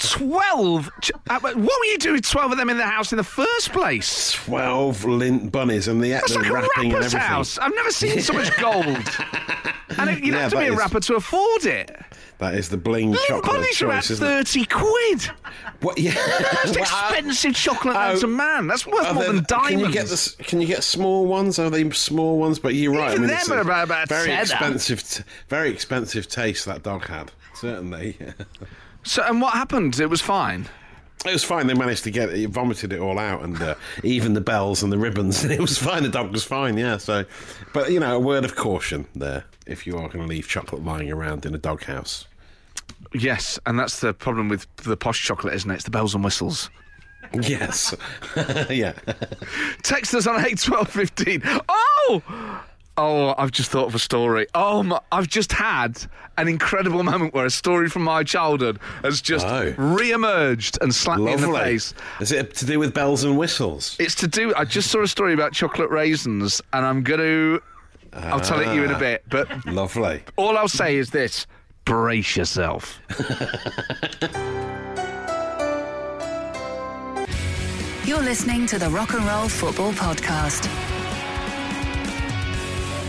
[0.00, 0.90] 12?
[1.28, 3.72] Uh, What were you doing with 12 of them in the house in the first
[3.72, 4.32] place?
[4.32, 7.20] 12 Lindt bunnies and the, That's the like a wrapping and rapper's everything.
[7.28, 7.58] house.
[7.58, 8.86] I've never seen so much gold.
[9.98, 11.96] and it, you'd Yeah, have to be a is- rapper to afford it.
[12.38, 14.16] That is the bling Lindt chocolate bunnies are about choice, it?
[14.18, 15.22] 30 quid.
[15.80, 16.12] What, yeah.
[16.64, 18.66] That's expensive chocolate oh, known to man.
[18.66, 19.70] That's worth more there- than diamonds.
[19.70, 21.58] Can you get the, Can you get small ones?
[21.58, 22.58] Are they small ones?
[22.58, 23.12] But you're right.
[23.14, 27.06] Even I mean, them are about- about very expensive, t- very expensive taste that dog
[27.06, 27.32] had.
[27.54, 28.18] Certainly,
[29.06, 29.98] So, and what happened?
[30.00, 30.68] It was fine.
[31.24, 31.68] it was fine.
[31.68, 34.92] They managed to get it, vomited it all out, and uh, even the bells and
[34.92, 35.44] the ribbons.
[35.44, 36.02] And it was fine.
[36.02, 36.76] The dog was fine.
[36.76, 36.96] Yeah.
[36.96, 37.24] So,
[37.72, 40.84] but you know, a word of caution there if you are going to leave chocolate
[40.84, 42.26] lying around in a doghouse.
[43.14, 45.74] Yes, and that's the problem with the posh chocolate, isn't it?
[45.74, 46.68] It's the bells and whistles.
[47.42, 47.92] Yes.
[48.70, 48.92] yeah.
[49.82, 51.42] Text us on eight twelve fifteen.
[51.68, 52.22] Oh!
[52.98, 54.46] Oh, I've just thought of a story.
[54.54, 56.02] Oh, my, I've just had
[56.38, 59.74] an incredible moment where a story from my childhood has just Oh.
[59.76, 61.92] re-emerged and slapped me in the face.
[62.20, 63.96] Is it to do with bells and whistles?
[63.98, 64.54] It's to do.
[64.56, 67.62] I just saw a story about chocolate raisins, and I'm going to.
[68.14, 68.98] I'll tell it you in a ah.
[68.98, 70.22] bit, but Lovely.
[70.36, 71.46] all I'll say is this:
[71.84, 72.98] brace yourself.
[78.06, 80.70] You're listening to the Rock and Roll Football Podcast.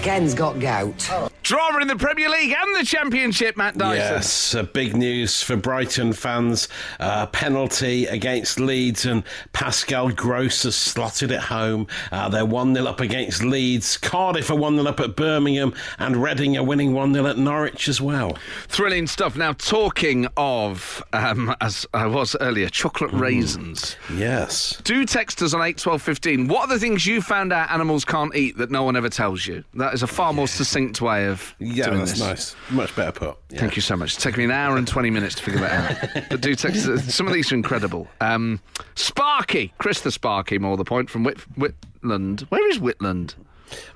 [0.01, 1.10] Ken's got gout.
[1.43, 4.15] Drama in the Premier League and the Championship, Matt Dyson.
[4.15, 6.67] Yes, uh, big news for Brighton fans.
[6.99, 11.88] Uh, penalty against Leeds, and Pascal Gross has slotted it home.
[12.12, 13.97] Uh, they're 1 0 up against Leeds.
[13.97, 17.88] Cardiff are 1 0 up at Birmingham, and Reading are winning 1 0 at Norwich
[17.88, 18.38] as well.
[18.67, 19.36] Thrilling stuff.
[19.38, 23.95] Now, talking of, um, as I was earlier, chocolate raisins.
[24.13, 24.81] Yes.
[24.83, 26.47] Do text us on 81215.
[26.49, 29.47] What are the things you found out animals can't eat that no one ever tells
[29.47, 29.63] you?
[29.75, 32.19] That is a far more succinct way of Yeah, doing that's this.
[32.19, 32.56] nice.
[32.69, 33.38] Much better put.
[33.50, 33.60] Yeah.
[33.60, 34.13] Thank you so much.
[34.15, 36.26] It's taken me an hour and 20 minutes to figure that out.
[36.30, 36.86] But do text.
[37.12, 38.08] Some of these are incredible.
[38.21, 38.60] Um,
[38.95, 42.41] Sparky, Chris the Sparky, more the point, from Whit- Whitland.
[42.50, 43.36] Where is Whitland?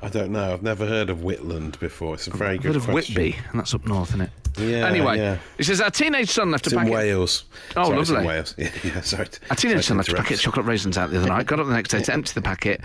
[0.01, 0.53] I don't know.
[0.53, 2.15] I've never heard of Whitland before.
[2.15, 3.15] It's a very A good bit of question.
[3.15, 4.29] Whitby, and that's up north, isn't it?
[4.57, 5.38] Yeah, Anyway, yeah.
[5.57, 6.93] he says our teenage son left It's a in packet.
[6.93, 7.45] Wales.
[7.77, 8.27] Oh, Sorry, it's in lovely.
[8.27, 8.55] Wales.
[8.62, 9.27] Yeah, yeah sorry.
[9.49, 11.45] Our teenage son left a packet of chocolate raisins out the other night.
[11.45, 12.81] Got up the next day to empty the packet.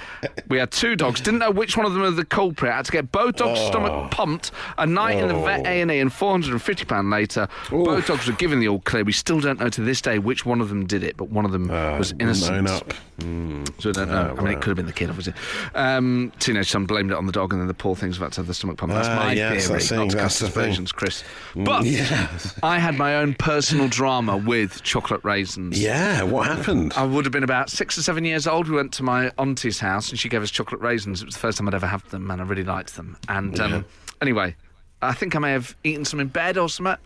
[0.48, 1.20] We had two dogs.
[1.20, 2.72] Didn't know which one of them was the culprit.
[2.72, 3.68] Had to get both dogs' oh.
[3.68, 4.52] stomach pumped.
[4.78, 5.68] A night in the vet Oh.
[5.68, 8.68] A and E, and four hundred and fifty pound later, both dogs were given the
[8.68, 9.04] all clear.
[9.04, 11.44] We still don't know to this day which one of them did it, but one
[11.44, 12.64] of them ah, was innocent.
[12.64, 12.92] Known up.
[13.20, 13.64] Hmm.
[13.78, 14.36] So I don't ah, know.
[14.36, 15.32] I mean, it could have been the kid, obviously.
[15.74, 18.40] Um, teenage son blamed it on the dog, and then the poor thing's about to
[18.40, 18.94] have the stomach pumped.
[18.94, 19.78] That's Ah, my yes, theory.
[19.78, 21.24] that's not to cast aspersions, Chris.
[21.54, 22.58] But Yes.
[22.62, 25.80] I had my own personal drama with chocolate raisins.
[25.80, 26.92] Yeah, what happened?
[26.96, 28.68] I would have been about six or seven years old.
[28.68, 31.22] We went to my auntie's house and she gave us chocolate raisins.
[31.22, 33.16] It was the first time I'd ever had them and I really liked them.
[33.28, 33.82] And um, Yeah.
[34.22, 34.54] anyway,
[35.02, 36.96] I think I may have eaten some in bed or something.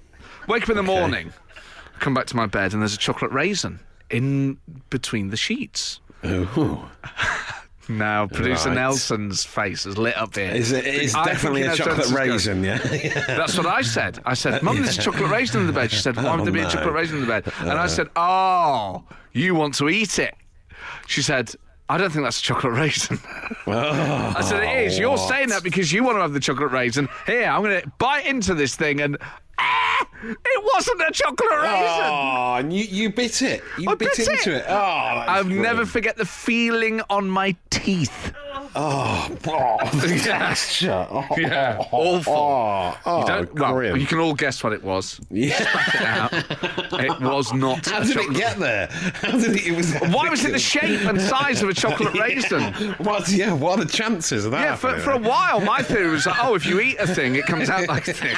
[0.49, 1.33] Wake up in the morning,
[2.01, 3.79] come back to my bed and there's a chocolate raisin
[4.11, 4.59] in
[4.91, 6.01] between the sheets.
[6.25, 6.81] Ooh.
[7.91, 8.77] Now, producer Right.
[8.77, 10.51] Nelson's face is lit up here.
[10.53, 12.29] Is it is I definitely a chocolate this is going.
[12.31, 12.79] raisin, yeah?
[13.27, 14.21] That's what I said.
[14.25, 15.91] I said, Mum, there's a chocolate raisin in the bed.
[15.91, 16.69] She said, Why would Oh, there be a no.
[16.69, 16.73] Uh.
[16.73, 17.53] chocolate raisin in the bed?
[17.61, 20.35] And I said, Oh, you want to eat it.
[21.07, 21.53] She said,
[21.91, 23.19] I don't think that's a chocolate raisin.
[23.67, 24.99] Oh, I said, It is.
[24.99, 27.09] You're saying that because you want to have the chocolate raisin.
[27.27, 29.19] Here, I'm going to bite into this thing and.
[29.59, 30.07] Ah!
[30.23, 32.07] It wasn't a chocolate raisin.
[32.07, 33.63] Oh, and you, you bit it.
[33.79, 34.59] You I bit, bit into it.
[34.59, 34.65] it.
[34.69, 38.33] Oh, I'll never forget the feeling on my teeth.
[38.75, 39.29] Oh,
[40.07, 40.55] Yeah.
[40.55, 41.39] shut up.
[41.39, 42.33] Yeah, awful.
[42.33, 45.21] Oh, oh You don't, well, you can all guess what it was.
[45.31, 46.29] Yeah.
[46.33, 47.05] It.
[47.11, 47.87] It was not.
[47.87, 48.89] How did it get there?
[48.91, 49.67] How did it?
[49.67, 52.73] it was Why was it the shape and size of a chocolate raisin?
[52.99, 53.29] What?
[53.29, 53.53] Yeah.
[53.53, 54.61] What are the chances of that?
[54.61, 57.35] Yeah, for, for a while, my theory was like, oh, if you eat a thing,
[57.35, 58.37] it comes out like a thing.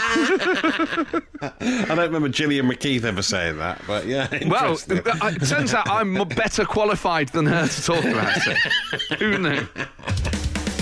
[1.42, 4.28] I don't remember Gillian McKeith ever saying that, but yeah.
[4.46, 8.56] Well, uh, it turns out I'm better qualified than her to talk about it.
[9.18, 9.66] Who knew?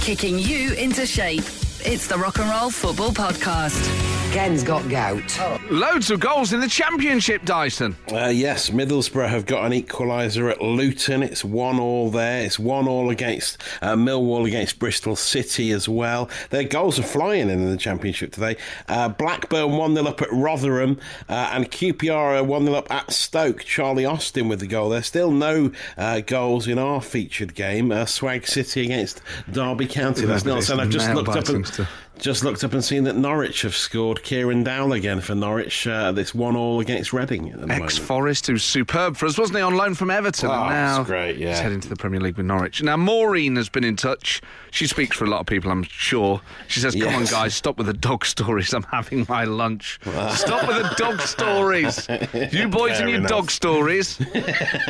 [0.01, 1.45] Kicking you into shape.
[1.85, 4.18] It's the Rock and Roll Football Podcast.
[4.33, 5.41] Ken's got gout.
[5.71, 7.97] Loads of goals in the championship, Dyson.
[8.13, 11.23] Uh, yes, Middlesbrough have got an equaliser at Luton.
[11.23, 12.45] It's one all there.
[12.45, 16.29] It's one all against uh, Millwall against Bristol City as well.
[16.51, 18.57] Their goals are flying in in the Championship today.
[18.87, 23.65] Uh, Blackburn 1 0 up at Rotherham uh, and QPR 1 0 up at Stoke.
[23.65, 24.91] Charlie Austin with the goal.
[24.91, 27.91] There's still no uh, goals in our featured game.
[27.91, 30.27] Uh, Swag City against Derby County.
[30.27, 30.79] That's Remember not this so.
[30.79, 31.89] I've just looked up and stuff.
[32.19, 35.87] Just looked up and seen that Norwich have scored Kieran Dowell again for Norwich.
[35.87, 37.85] Uh, this one all against Reading at the moment.
[37.85, 40.51] Ex Forest, who's superb for us, wasn't he, on loan from Everton?
[40.51, 41.51] Oh, and now that's great, yeah.
[41.51, 42.83] He's heading to the Premier League with Norwich.
[42.83, 44.41] Now, Maureen has been in touch.
[44.71, 46.41] She speaks for a lot of people, I'm sure.
[46.67, 48.75] She says, Come on, guys, stop with the dog stories.
[48.75, 49.99] I'm having my lunch.
[50.03, 52.07] stop with the dog stories.
[52.53, 53.31] You boys Fair and your enough.
[53.31, 54.19] dog stories.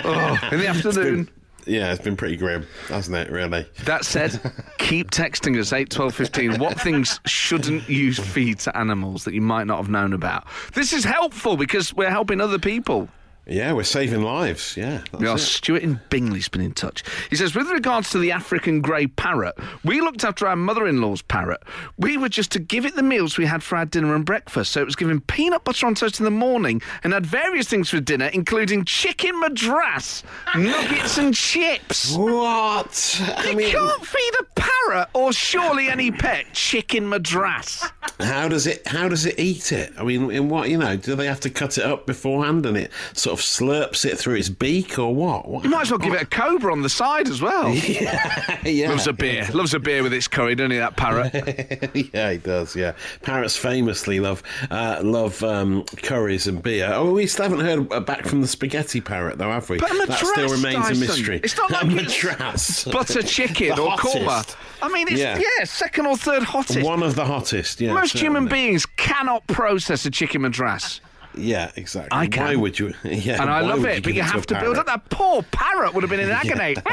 [0.05, 1.29] oh, in the afternoon.
[1.69, 3.67] Yeah, it's been pretty grim, hasn't it, really?
[3.85, 4.41] That said,
[4.79, 6.59] keep texting us 8 12 15.
[6.59, 10.47] What things shouldn't you feed to animals that you might not have known about?
[10.75, 13.09] This is helpful because we're helping other people.
[13.49, 14.77] Yeah, we're saving lives.
[14.77, 15.03] Yeah.
[15.11, 15.41] that's We are it.
[15.41, 17.03] Stuart in Bingley's been in touch.
[17.31, 21.63] He says, with regards to the African grey parrot, we looked after our mother-in-law's parrot.
[21.97, 24.73] We were just to give it the meals we had for our dinner and breakfast.
[24.73, 27.91] So it was given peanut butter on toast in the morning and had various things
[27.91, 30.23] for dinner, including chicken madras,
[30.55, 32.15] nuggets and chips.
[32.15, 33.21] What?
[33.37, 34.78] I mean, can't feed a parrot
[35.15, 37.85] or surely any pet chicken madras.
[38.21, 38.87] how does it?
[38.87, 39.93] How does it eat it?
[39.99, 40.97] I mean, in what you know?
[40.97, 44.37] Do they have to cut it up beforehand and it sort of slurps it through
[44.37, 45.49] its beak or what?
[45.49, 45.65] what?
[45.65, 47.69] You might as well give it a cobra on the side as well.
[47.75, 48.91] yeah, yeah.
[48.91, 49.47] Loves a beer.
[49.53, 51.33] Loves a beer with its curry, doesn't he, that parrot?
[52.15, 52.75] yeah, he does.
[52.75, 56.91] Yeah, parrots famously love uh, love um, curries and beer.
[56.93, 59.79] Oh, we still haven't heard back from the spaghetti parrot, though, have we?
[59.79, 60.97] But a that still remains Dyson.
[60.97, 61.41] a mystery.
[61.43, 62.85] It's not a like it's madras.
[62.91, 64.57] butter chicken The or korma.
[64.83, 65.39] I mean, it's yeah.
[65.39, 65.65] Yeah.
[65.65, 66.83] second or third hottest.
[66.83, 67.81] One of the hottest.
[67.81, 71.01] Yeah, Most human beings cannot process a chicken madras,
[71.35, 72.09] Yeah, exactly.
[72.19, 72.45] I can.
[72.45, 72.93] Why would you?
[73.05, 74.03] Yeah, and I love it.
[74.03, 74.87] But you have to build up.
[74.87, 76.77] That poor parrot would have been in agony.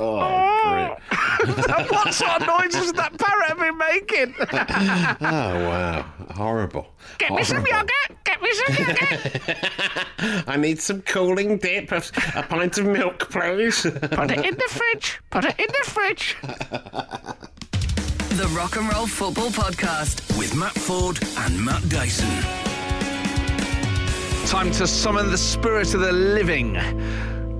[0.00, 0.96] Oh, oh,
[1.42, 1.58] great.
[1.68, 4.32] And what sort of noises would that parrot have been making?
[5.20, 6.02] Oh wow,
[6.36, 6.86] horrible.
[7.18, 7.90] Get me some yogurt.
[8.22, 10.44] Get me some yogurt.
[10.48, 12.00] I need some cooling dip, a,
[12.36, 13.82] a pint of milk, please.
[13.82, 15.18] Put it in the fridge.
[15.30, 16.36] Put it in the fridge.
[18.30, 20.38] The Rock and Roll Football Podcast.
[20.38, 22.28] With Matt Ford and Matt Dyson.
[24.46, 26.76] Time to summon the spirit of the living.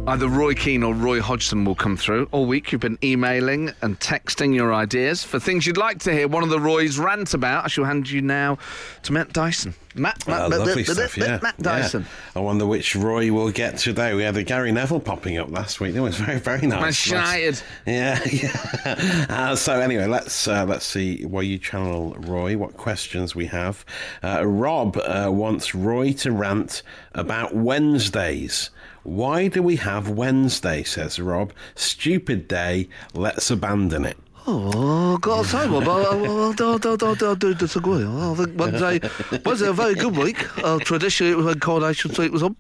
[0.07, 2.29] Either Roy Keane or Roy Hodgson will come through.
[2.31, 6.29] All week you've been emailing and texting your ideas for things you'd like to hear
[6.29, 7.65] one of the Roys rant about.
[7.65, 8.59] I shall hand you now
[9.03, 9.75] to Matt Dyson.
[9.95, 11.39] Matt, Matt, Uh, Matt, lovely Matt, stuff, Matt, yeah.
[11.43, 12.03] Matt Dyson.
[12.03, 12.09] Yeah.
[12.37, 14.15] I wonder which Roy we'll get today.
[14.15, 15.95] We had a Gary Neville popping up last week.
[15.95, 16.81] It was very, very nice.
[16.81, 17.63] Manchester United.
[17.87, 19.27] Yeah, yeah.
[19.29, 22.57] Uh, so anyway, let's uh, let's see where you channel Roy.
[22.57, 23.85] What questions we have?
[24.23, 26.83] Uh, Rob uh, wants Roy to rant
[27.15, 28.71] about Wednesdays.
[29.05, 30.83] Why do we have Wednesday?
[30.83, 31.53] Says Rob.
[31.75, 32.89] Stupid day.
[33.15, 34.19] Let's abandon it.
[34.51, 38.03] Oh, God, say, well, I, I, I, I, I do disagree.
[38.03, 39.01] I think Wednesday
[39.45, 40.39] was a very good week.
[40.65, 42.57] Uh, traditionally, it was when Coronation Street was on.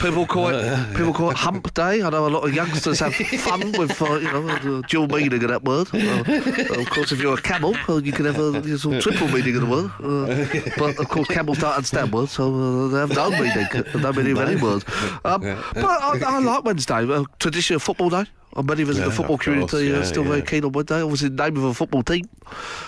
[0.00, 2.02] People call it people call it Hump Day.
[2.02, 5.42] I know a lot of youngsters have fun with uh, you know the dual meaning
[5.42, 5.88] of that word.
[5.92, 9.26] Uh, of course, if you're a camel, you can have a uh, sort of triple
[9.28, 9.90] meaning of the word.
[10.00, 13.66] Uh, but of course, camels don't understand words, so uh, they have no meaning,
[13.96, 14.84] no meaning of any words.
[15.24, 16.94] Um, but I, I like Wednesday.
[17.12, 18.24] Uh, traditionally, football day.
[18.56, 21.02] And many of us in the football community are yeah, still very keen on Wednesday.
[21.02, 22.28] Obviously, the name of a football team.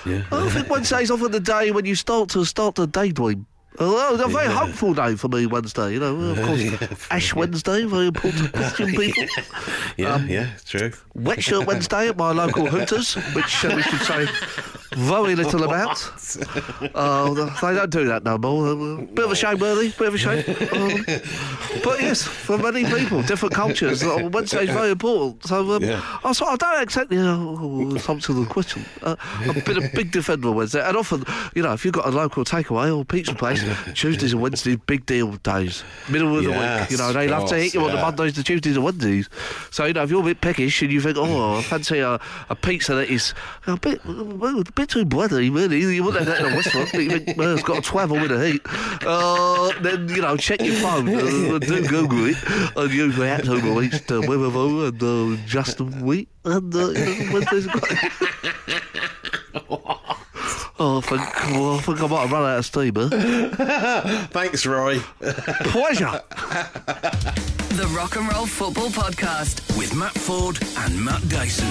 [0.04, 0.22] Yeah.
[0.30, 3.46] I think Wednesday's often the day when you start to start daydream.
[3.48, 5.92] Oh, it's a very hopeful day for me, Wednesday.
[5.94, 9.24] You know, of course, Ash Wednesday, very important to Christian people.
[9.96, 10.92] Yeah, Um, yeah, true.
[11.14, 14.26] Wet Shirt Wednesday at my local Hooters, which uh, we should say
[14.96, 16.02] very little about.
[16.94, 18.68] Oh, they don't do that no more.
[18.68, 19.88] Uh, Bit of a shame, really.
[19.90, 20.44] Bit of a shame.
[20.72, 21.04] Um,
[21.82, 25.44] but yes, for many people, different cultures, uh, Wednesday is very important.
[25.46, 26.00] So um, Yeah.
[26.24, 28.84] I, I don't exactly uh, come to the question.
[29.02, 32.06] Uh, I've been a big defender of Wednesday, and often, you know, if you've got
[32.06, 33.62] a local takeaway or pizza place,
[33.94, 36.90] Tuesdays and Wednesdays big deal days, middle of the week.
[36.90, 37.96] You know, they love to hit you on the.
[37.96, 39.28] Mondays, the Tuesdays, and Wednesdays.
[39.70, 42.20] So you know, if you're a bit peckish and you think, oh, I fancy a,
[42.48, 43.34] a pizza that is
[43.66, 46.90] a bit well, a bit too bloody, really, you wouldn't have that in a restaurant.
[46.92, 48.62] but you think, well, it's got a travel with the heat.
[49.06, 52.36] Uh, then you know, check your phone, uh, do Google it,
[52.76, 56.94] and use the app to reach uh, Webavo and uh, Justin Wheat, and uh, you
[56.94, 57.66] know, Wednesdays.
[60.78, 63.08] Oh, oh, I think, well, I think I might have run out of steam, huh?
[64.30, 64.98] Thanks, Roy.
[65.20, 66.20] Pleasure.
[67.76, 69.76] The Rock and Roll Football Podcast.
[69.78, 71.66] With Matt Ford and Matt Dyson.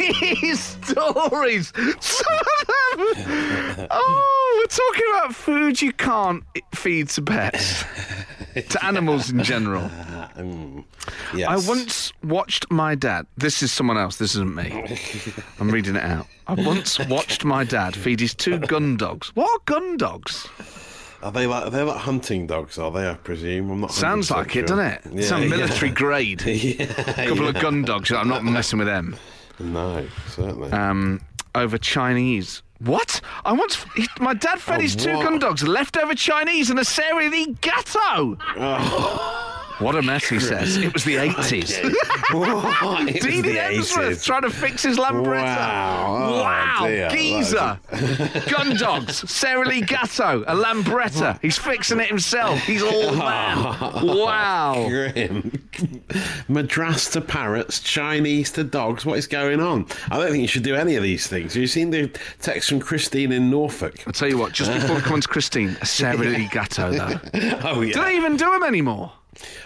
[0.20, 3.86] These stories, some of them.
[3.90, 6.42] Oh, we're talking about food you can't
[6.74, 7.84] feed to pets,
[8.54, 9.90] to animals in general.
[11.34, 11.48] Yes.
[11.48, 13.26] I once watched my dad.
[13.36, 14.16] This is someone else.
[14.16, 14.84] This isn't me.
[15.58, 16.26] I'm reading it out.
[16.46, 19.30] I once watched my dad feed his two gun dogs.
[19.34, 20.48] What are gun dogs?
[21.22, 22.78] Are they like they're like hunting dogs?
[22.78, 23.08] Are they?
[23.08, 23.70] I presume.
[23.70, 23.92] I'm not.
[23.92, 25.00] Sounds 100% like it, doesn't it?
[25.12, 25.48] Yeah, Some yeah.
[25.48, 26.42] military grade.
[26.46, 26.86] yeah,
[27.26, 28.10] couple of gun dogs.
[28.10, 29.16] I'm not messing with them.
[29.58, 30.70] No, certainly.
[30.72, 31.20] Um,
[31.54, 32.62] over Chinese.
[32.80, 33.20] What?
[33.44, 33.84] I once.
[33.94, 38.38] He, my dad fed Oh, his two gun dogs leftover Chinese and a Seri Gatto.
[39.80, 40.76] What a mess, he says.
[40.76, 41.94] It was the 80s.
[42.30, 43.08] What?
[43.08, 45.42] It was Dean the Emsworth trying to fix his Lambretta.
[45.42, 46.16] Wow.
[46.16, 46.86] Oh, wow.
[46.86, 47.08] dear.
[47.10, 47.80] Geezer.
[48.48, 49.28] Gun dogs.
[49.28, 50.44] Sara Lee gateau.
[50.46, 51.40] A Lambretta.
[51.42, 52.60] He's fixing it himself.
[52.60, 53.56] He's all man.
[53.80, 54.86] Oh, wow.
[54.88, 55.50] Grim.
[56.46, 59.04] Madras to parrots, Chinese to dogs.
[59.04, 59.86] What is going on?
[60.12, 61.54] I don't think you should do any of these things.
[61.54, 64.04] Have you seen the text from Christine in Norfolk?
[64.06, 66.92] I'll tell you what, just before we come on to Christine, a Sara Lee gateau,
[66.92, 67.18] though.
[67.64, 67.94] Oh, yeah.
[67.94, 69.12] Do they even do them anymore?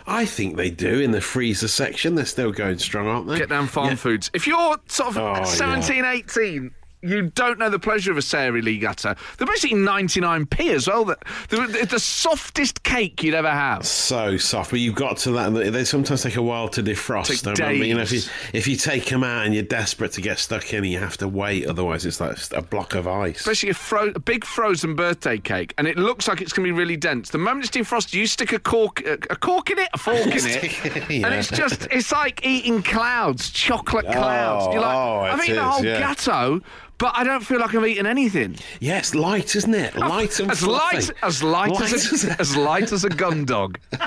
[0.07, 2.15] I think they do in the freezer section.
[2.15, 3.39] They're still going strong, aren't they?
[3.39, 3.95] Get down farm Yeah.
[3.97, 4.31] foods.
[4.35, 6.71] If you're sort of Oh, 17, 18,
[7.05, 9.15] you don't know the pleasure of a Sara Lee gateau.
[9.39, 11.05] They're basically 99p as well.
[11.05, 11.17] The,
[11.49, 13.87] the, the softest cake you'd ever have.
[13.87, 15.73] So soft, but you've got to that.
[15.73, 17.43] They sometimes take a while to defrost.
[17.43, 20.13] Take I remember, you know, if you if you take them out and you're desperate
[20.13, 21.67] to get stuck in, you have to wait.
[21.67, 23.41] Otherwise, it's like a block of ice.
[23.41, 26.73] Especially a, fro- a big frozen birthday cake, and it looks like it's going to
[26.73, 27.31] be really dense.
[27.31, 30.19] The moment it's defrosted, you stick a cork, a, a cork in it, a fork
[30.27, 31.27] in it, Yeah.
[31.27, 34.73] and it's just, it's like eating clouds, chocolate oh, clouds.
[34.73, 36.01] You're like, oh, I've eaten a whole yeah.
[36.01, 36.61] gateau,
[36.99, 38.57] but I don't feel like I've eaten anything.
[38.81, 39.97] Yes, light, isn't it?
[39.97, 40.97] Light and as fluffy.
[40.97, 43.79] light as light, Light as, a, as light as a gun dog.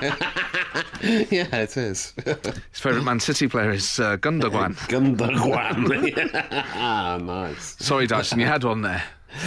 [1.01, 2.13] yeah, it is.
[2.25, 4.75] His favourite Man City player is uh, Gundogan.
[4.87, 6.31] Gundagwan.
[6.73, 7.75] ah, nice.
[7.79, 9.03] Sorry, Dyson, you had one there.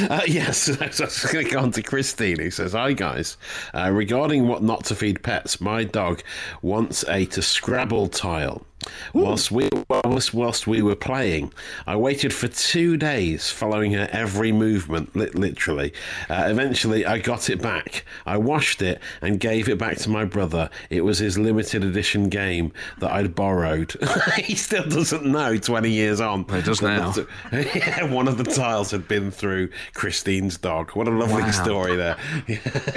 [0.09, 3.37] Uh, yes, so I was going to go on to Christine, who says, Hi guys.
[3.75, 6.23] Uh, regarding what not to feed pets, my dog
[6.63, 8.65] once ate a Scrabble tile.
[9.13, 11.53] Whilst we, whilst, whilst we were playing,
[11.87, 15.93] I waited for two days following her every movement, li- literally.
[16.29, 18.05] Uh, eventually, I got it back.
[18.25, 20.71] I washed it and gave it back to my brother.
[20.89, 23.95] It was his limited edition game that I'd borrowed.
[24.37, 26.45] he still doesn't know, 20 years on.
[26.45, 27.13] He does now.
[27.53, 30.91] yeah, one of the tiles had been through Christine's dog.
[30.93, 31.51] What a lovely Wow.
[31.51, 32.17] story there.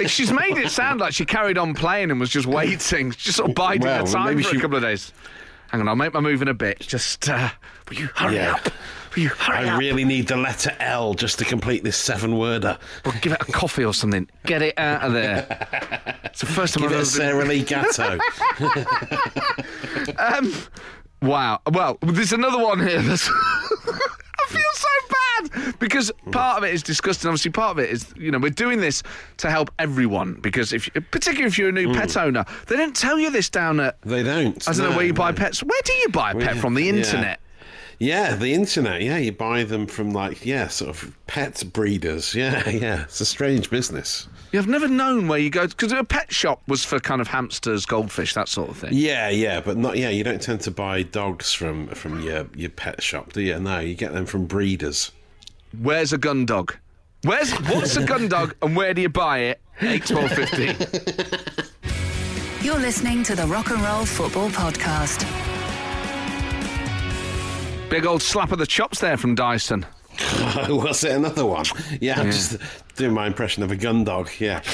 [0.06, 3.50] She's made it sound like she carried on playing and was just waiting, just sort
[3.50, 5.12] of biding Well, her time maybe for she- a couple of days.
[5.70, 6.80] Hang on, I'll make my move in a bit.
[6.80, 7.50] Just, uh,
[7.88, 8.52] will you hurry Yeah.
[8.54, 8.68] up?
[9.16, 9.64] Will you hurry up?
[9.64, 9.78] I up?
[9.80, 12.78] really need the letter L just to complete this seven worder.
[13.04, 14.28] Or give it a coffee or something.
[14.46, 16.16] Get it out of there.
[16.24, 18.18] It's the first time Give I've it ever Sara Lee gateau.
[20.18, 20.52] Um,
[21.22, 21.60] wow.
[21.70, 23.00] Well, there's another one here.
[23.02, 23.28] That's
[24.44, 27.28] I feel so bad because part of it is disgusting.
[27.28, 29.02] Obviously, part of it is you know we're doing this
[29.38, 31.94] to help everyone because if particularly if you're a new hmm.
[31.94, 34.00] pet owner, they don't tell you this down at.
[34.02, 34.66] they don't.
[34.68, 35.62] I don't know where you buy pets.
[35.62, 36.74] Where do you buy a pet from?
[36.74, 37.40] The internet.
[37.98, 39.02] Yeah, the internet.
[39.02, 42.34] Yeah, you buy them from like yeah, sort of pet breeders.
[42.44, 43.02] Yeah, yeah.
[43.04, 44.28] It's a strange business.
[44.52, 47.86] You've never known where you go because a pet shop was for kind of hamsters,
[47.86, 48.90] goldfish, that sort of thing.
[48.92, 50.10] Yeah, yeah, but not yeah.
[50.10, 53.58] You don't tend to buy dogs from from your your pet shop, do you?
[53.58, 55.12] No, you get them from breeders.
[55.80, 56.76] Where's a gun dog?
[57.22, 59.60] Where's what's a gun dog and where do you buy it?
[59.80, 60.76] Eight twelve fifteen.
[62.62, 65.53] You're listening to the Rock and Roll Football Podcast.
[67.94, 69.86] Big old slap of the chops there from Dyson.
[70.68, 71.64] Was it another one?
[72.00, 72.58] Yeah, I'm just
[72.96, 74.30] doing my impression of a gun dog.
[74.40, 74.62] Yeah.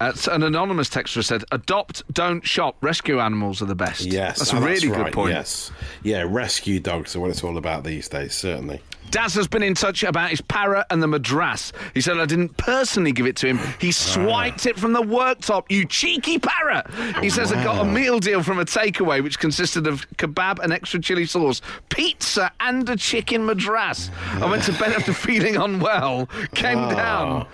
[0.00, 2.76] Uh, an anonymous texter said, "Adopt, don't shop.
[2.80, 5.34] Rescue animals are the best." Yes, that's a oh, really right, good point.
[5.34, 5.70] Yes,
[6.02, 8.34] yeah, rescue dogs are what it's all about these days.
[8.34, 8.80] Certainly.
[9.10, 11.72] Daz has been in touch about his parrot and the madras.
[11.94, 13.58] He said, I didn't personally give it to him.
[13.80, 13.92] He ah.
[13.92, 16.86] swiped it from the worktop, you cheeky parrot.
[17.20, 20.72] He says, I got a meal deal from a takeaway which consisted of kebab and
[20.72, 24.10] extra chili sauce, pizza, and a chicken madras.
[24.34, 26.94] I went to bed after feeling unwell, came ah.
[26.94, 27.46] down.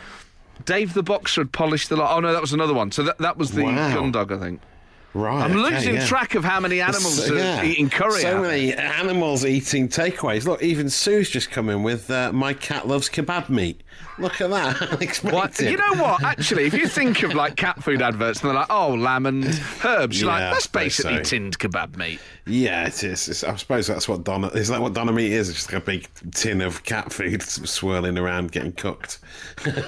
[0.65, 2.17] Dave the boxer had polished the lot.
[2.17, 2.91] Oh, no, that was another one.
[2.91, 3.95] So that, that was the Wow.
[3.95, 4.61] gun dog, I think.
[5.17, 5.43] Right.
[5.43, 6.07] I'm okay, losing yeah.
[6.07, 7.65] track of how many animals So- are yeah.
[7.65, 8.21] eating curry.
[8.21, 10.45] So out many animals eating takeaways.
[10.45, 13.83] Look, even Sue's just come in with uh, my cat loves kebab meat.
[14.19, 15.23] Look at that.
[15.33, 15.61] What?
[15.61, 16.23] You know what?
[16.23, 19.45] Actually, if you think of like cat food adverts and they're like, oh, lamb and
[19.85, 21.23] herbs, you're Yeah, like, that's basically so.
[21.23, 22.19] tinned kebab meat.
[22.47, 23.29] Yeah, it is.
[23.29, 24.69] It's, I suppose that's what doner is.
[24.69, 25.49] That what doner meat is?
[25.51, 29.19] It's just like a big tin of cat food swirling around, getting cooked.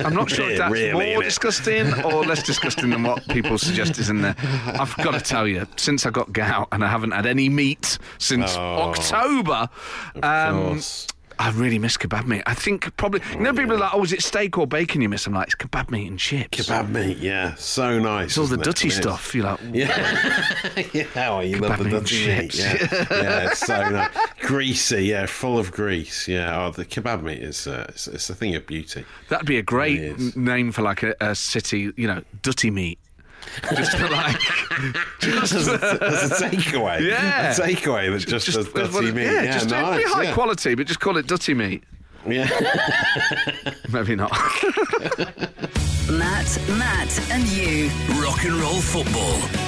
[0.01, 3.99] I'm not sure if that's Really, more disgusting or less disgusting than what people suggest
[3.99, 4.37] is in there.
[4.67, 7.97] I've got to tell you, since I got gout and I haven't had any meat
[8.19, 8.91] since Oh.
[8.91, 9.69] October,
[10.23, 11.07] um, course.
[11.39, 12.43] I really miss kebab meat.
[12.47, 15.09] I think probably, you know, people are like, oh, is it steak or bacon you
[15.09, 15.27] miss?
[15.27, 16.59] I'm like, it's kebab meat and chips.
[16.69, 18.31] Kebab meat, yeah, so nice.
[18.31, 18.63] It's all the it?
[18.65, 18.97] dirty It is.
[18.97, 19.35] stuff.
[19.35, 19.61] You're like,
[20.95, 22.51] Yeah, oh, you love Kebab the meat meat.
[22.51, 22.59] chips.
[22.59, 24.11] Yeah, yeah, it's so nice.
[24.41, 25.05] greasy.
[25.05, 26.27] Yeah, full of grease.
[26.29, 29.05] Yeah, oh, the kebab meat is uh, it's, it's a thing of beauty.
[29.29, 30.37] That'd be a great It is.
[30.37, 32.99] n- name for like a, a city, you know, Dutty Meat.
[33.75, 34.39] Just to like,
[35.21, 35.73] just, As a,
[36.03, 37.53] as a takeaway, Yeah.
[37.53, 39.23] a takeaway that just, just does dirty well, meat.
[39.25, 39.99] Yeah, Yeah, just nice.
[40.05, 40.35] be high yeah.
[40.35, 41.83] quality, but just call it Dutty Meat.
[42.27, 42.49] Yeah.
[43.93, 44.31] Maybe not.
[46.11, 47.91] Matt, Matt, and you.
[48.23, 49.68] Rock and roll football.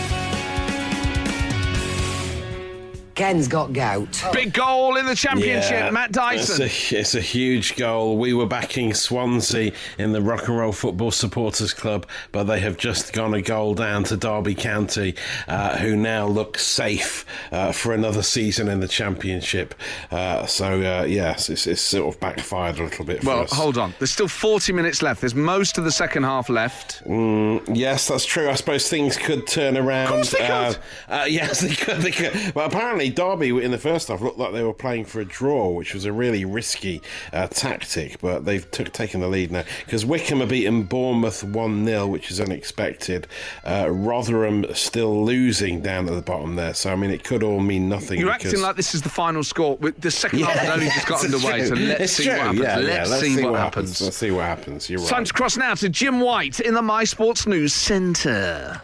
[3.20, 4.18] Ken's got gout.
[4.32, 6.62] Big goal in the championship, Yeah, Matt Dyson.
[6.62, 8.16] It's a, it's a huge goal.
[8.16, 12.78] We were backing Swansea in the Rock and Roll Football Supporters Club, but they have
[12.78, 15.16] just gone a goal down to Derby County,
[15.48, 19.74] uh, who now look safe uh, for another season in the Championship.
[20.10, 23.52] Uh, so, uh, yes, it's, it's sort of backfired a little bit for Well, us.
[23.52, 23.92] hold on.
[23.98, 25.20] There's still 40 minutes left.
[25.20, 27.02] There's most of the second half left.
[27.06, 28.48] Yes, that's true.
[28.48, 30.06] I suppose things could turn around.
[30.06, 30.48] Of course they could.
[30.48, 30.74] Uh,
[31.10, 32.54] uh, yes, they could, they could.
[32.54, 35.68] Well, apparently Derby in the first half looked like they were playing for a draw,
[35.70, 37.02] which was a really risky
[37.32, 38.20] uh, tactic.
[38.20, 42.30] But they've took, taken the lead now because Wycombe are beaten Bournemouth one 0 which
[42.30, 43.26] is unexpected.
[43.64, 46.74] Uh, Rotherham still losing down at the bottom there.
[46.74, 48.18] So I mean, it could all mean nothing.
[48.18, 49.76] You're because- acting like this is the final score.
[49.76, 52.32] The second half has only just got underway, so let's It's see true.
[52.32, 52.61] what happens.
[52.61, 53.61] Yeah, yeah, let's, see, what, happens.
[53.61, 54.00] happens.
[54.02, 54.90] Let's see what happens.
[54.90, 55.08] You're right.
[55.08, 58.80] Time to cross now to Jim White in the My Sports News Centre.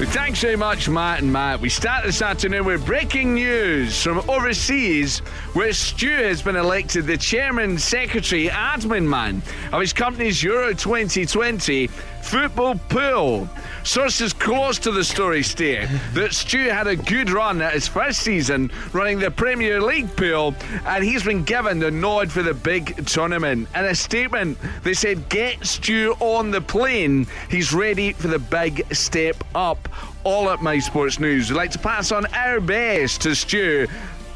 [0.00, 1.60] Thanks very much, Matt and Matt.
[1.60, 5.18] We start this afternoon with breaking news from overseas,
[5.54, 9.42] where Stu has been elected the chairman, secretary, admin man
[9.72, 11.90] of his company's Euro 2020
[12.28, 13.48] football pool.
[13.84, 18.20] Sources close to the story state that Stu had a good run at his first
[18.20, 20.54] season running the Premier League pool,
[20.84, 23.66] and he's been given the nod for the big tournament.
[23.74, 27.26] In a statement, they said, Get Stu on the plane.
[27.50, 29.88] He's ready for the big step up.
[30.22, 31.48] All at My Sports News.
[31.48, 33.86] We'd like to pass on our best to Stu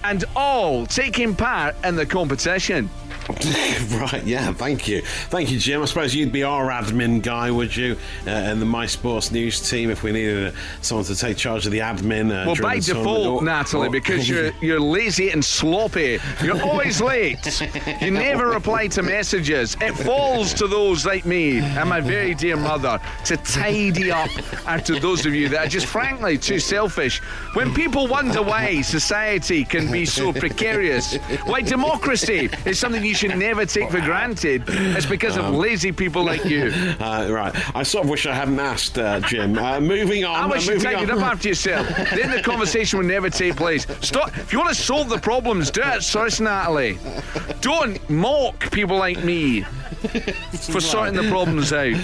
[0.04, 2.88] and all taking part in the competition.
[3.92, 5.02] right, yeah, thank you.
[5.30, 5.82] Thank you, Jim.
[5.82, 7.96] I suppose you'd be our admin guy, would you,
[8.26, 11.64] uh, in the My Sports News team if we needed uh, someone to take charge
[11.66, 12.30] of the admin?
[12.30, 16.18] Uh, Well, by default, Or- Natalie, or- because you're you're lazy and sloppy.
[16.42, 17.38] You're always late.
[18.00, 19.76] You never reply to messages.
[19.80, 24.30] It falls to those like me and my very dear mother to tidy up
[24.66, 27.20] after those of you that are just frankly too selfish.
[27.54, 31.16] When people wonder why society can be so precarious,
[31.46, 36.24] why democracy is something you should never take for granted, it's because of lazy people
[36.24, 36.72] like you.
[37.02, 39.58] Uh, right, I sort of wish I hadn't asked, uh, Jim.
[39.58, 40.36] Uh, moving on.
[40.36, 41.88] I wish you'd moving take it up after yourself.
[42.10, 43.86] then the conversation would never take place.
[44.00, 44.36] Stop.
[44.38, 46.98] If you want to solve the problems, do it first, Natalie.
[47.60, 51.96] Don't mock people like me for sorting the problems out.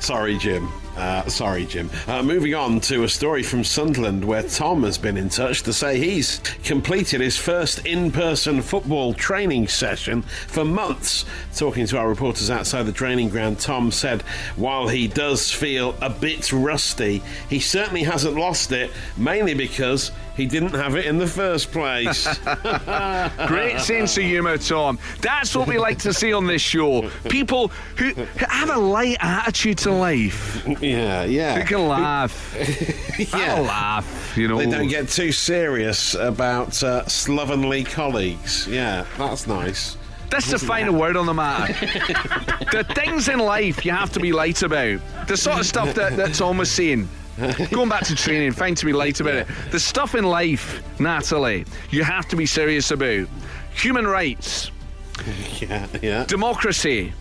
[0.00, 0.68] Sorry, Jim.
[0.96, 1.90] Uh, sorry, Jim.
[2.06, 5.72] Uh, moving on to a story from Sunderland where Tom has been in touch to
[5.72, 11.26] say he's completed his first in person football training session for months.
[11.54, 14.22] Talking to our reporters outside the training ground, Tom said
[14.56, 20.46] while he does feel a bit rusty, he certainly hasn't lost it, mainly because he
[20.46, 22.26] didn't have it in the first place.
[23.46, 24.98] Great sense of humour, Tom.
[25.20, 27.10] That's what we like to see on this show.
[27.28, 30.66] People who have a light attitude to life.
[30.80, 31.60] yeah, yeah.
[31.60, 32.54] Who can laugh.
[33.16, 34.58] Have a laugh, you know.
[34.58, 38.68] They don't get too serious about uh, slovenly colleagues.
[38.68, 39.96] Yeah, that's nice.
[40.30, 41.72] That's the final word on the matter.
[42.72, 45.00] the things in life you have to be light about.
[45.28, 47.08] The sort of stuff that, that's almost saying.
[47.70, 49.46] Going back to training, fine to be late about it.
[49.70, 53.28] The stuff in life, Natalie, you have to be serious about.
[53.74, 54.70] Human rights,
[55.60, 56.24] Yeah, yeah.
[56.24, 57.12] democracy,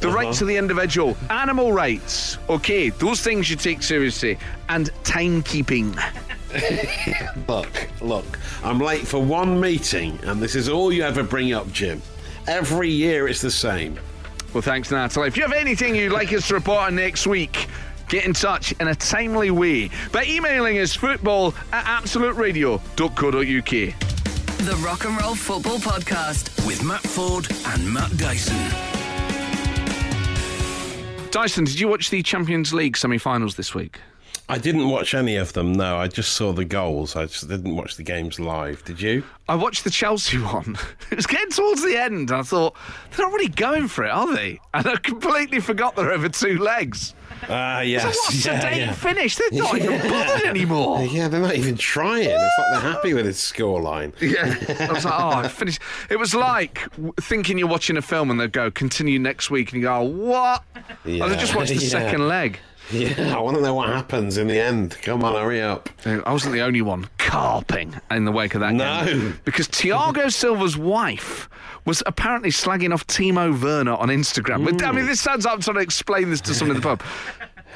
[0.00, 0.16] the uh-huh.
[0.16, 2.38] rights of the individual, animal rights.
[2.48, 4.38] Okay, those things you take seriously,
[4.70, 5.94] and timekeeping.
[7.46, 8.38] Look, look.
[8.64, 12.00] I'm late for one meeting, and this is all you ever bring up, Jim.
[12.46, 14.00] Every year it's the same.
[14.54, 15.28] Well, thanks, Natalie.
[15.28, 17.66] If you have anything you'd like us to report on next week,
[18.08, 23.94] get in touch in a timely way by emailing us football at absoluteradio.co.uk.
[24.58, 26.66] The Rock and Roll Football Podcast.
[26.66, 28.56] With Matt Ford and Matt Dyson.
[31.30, 34.00] Dyson, did you watch the Champions League semi finals this week?
[34.50, 35.74] I didn't watch any of them.
[35.74, 37.16] No, I just saw the goals.
[37.16, 38.82] I just didn't watch the games live.
[38.84, 39.22] Did you?
[39.46, 40.76] I watched the Chelsea one.
[41.10, 42.74] It was getting towards the end, and I thought,
[43.10, 44.58] they're not really going for it, are they?
[44.72, 47.14] And I completely forgot they're over two legs.
[47.48, 48.04] Ah, So yes.
[48.04, 48.92] what's the yeah, day yeah.
[48.92, 49.36] finish?
[49.36, 51.02] They're not even bothered anymore.
[51.10, 52.24] Yeah, they're not even trying.
[52.28, 54.12] It's like they're happy with this scoreline.
[54.20, 55.80] Yeah, I was like, oh, I finished.
[56.10, 56.86] It was like
[57.20, 60.64] thinking you're watching a film and they go, continue next week, and you go, what?
[61.04, 61.24] Yeah.
[61.24, 61.88] I just watched the Yeah.
[61.88, 62.58] second leg.
[62.90, 64.96] Yeah, I want to know what happens in the end.
[65.02, 65.88] Come on, hurry up.
[66.06, 69.04] I wasn't the only one carping in the wake of that No.
[69.04, 69.38] game.
[69.44, 71.48] Because Thiago Silva's wife
[71.84, 74.64] was apparently slagging off Timo Werner on Instagram.
[74.64, 76.88] But, I mean, this sounds like I'm trying to explain this to someone in the
[76.88, 77.02] pub.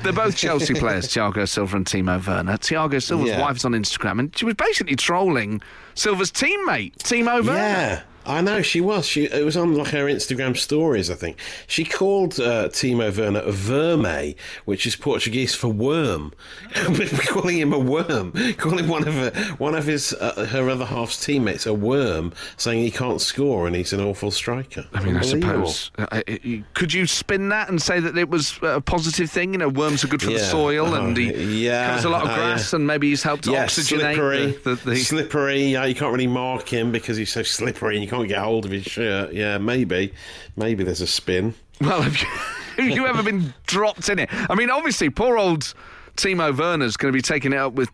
[0.03, 2.57] They're both Chelsea players, Thiago Silva and Timo Werner.
[2.57, 3.41] Thiago Silva's Yeah.
[3.43, 5.61] wife's on Instagram, and she was basically trolling
[5.95, 7.53] Silva's teammate, Timo Werner.
[7.53, 9.07] Yeah, I know she was.
[9.07, 11.11] She it was on like her Instagram stories.
[11.11, 16.33] I think she called uh, Timo Werner a verme, which is Portuguese for worm.
[17.27, 21.25] calling him a worm, calling one of her, one of his uh, her other half's
[21.25, 24.87] teammates a worm, saying he can't score and he's an awful striker.
[24.95, 25.91] I mean, I suppose.
[25.99, 26.37] Uh, uh, uh,
[26.75, 29.53] could you spin that and say that it was a positive thing?
[29.53, 30.39] You know, worms are good for the Yeah.
[30.51, 31.89] soil, and he Oh, yeah.
[31.89, 32.77] covers a lot of Oh, grass, yeah.
[32.77, 34.47] and maybe he's helped Yeah, oxygenate slippery.
[34.65, 35.63] the, the, the slippery.
[35.73, 38.67] Yeah, you can't really mark him because he's so slippery and you can't get hold
[38.67, 39.31] of his shirt.
[39.31, 40.13] Uh, yeah, maybe,
[40.57, 41.55] maybe there's a spin.
[41.81, 42.27] Well, have you,
[42.77, 44.29] have you ever been dropped in it?
[44.33, 45.73] I mean, obviously, poor old
[46.17, 47.91] Timo Werner's going to be taking it up with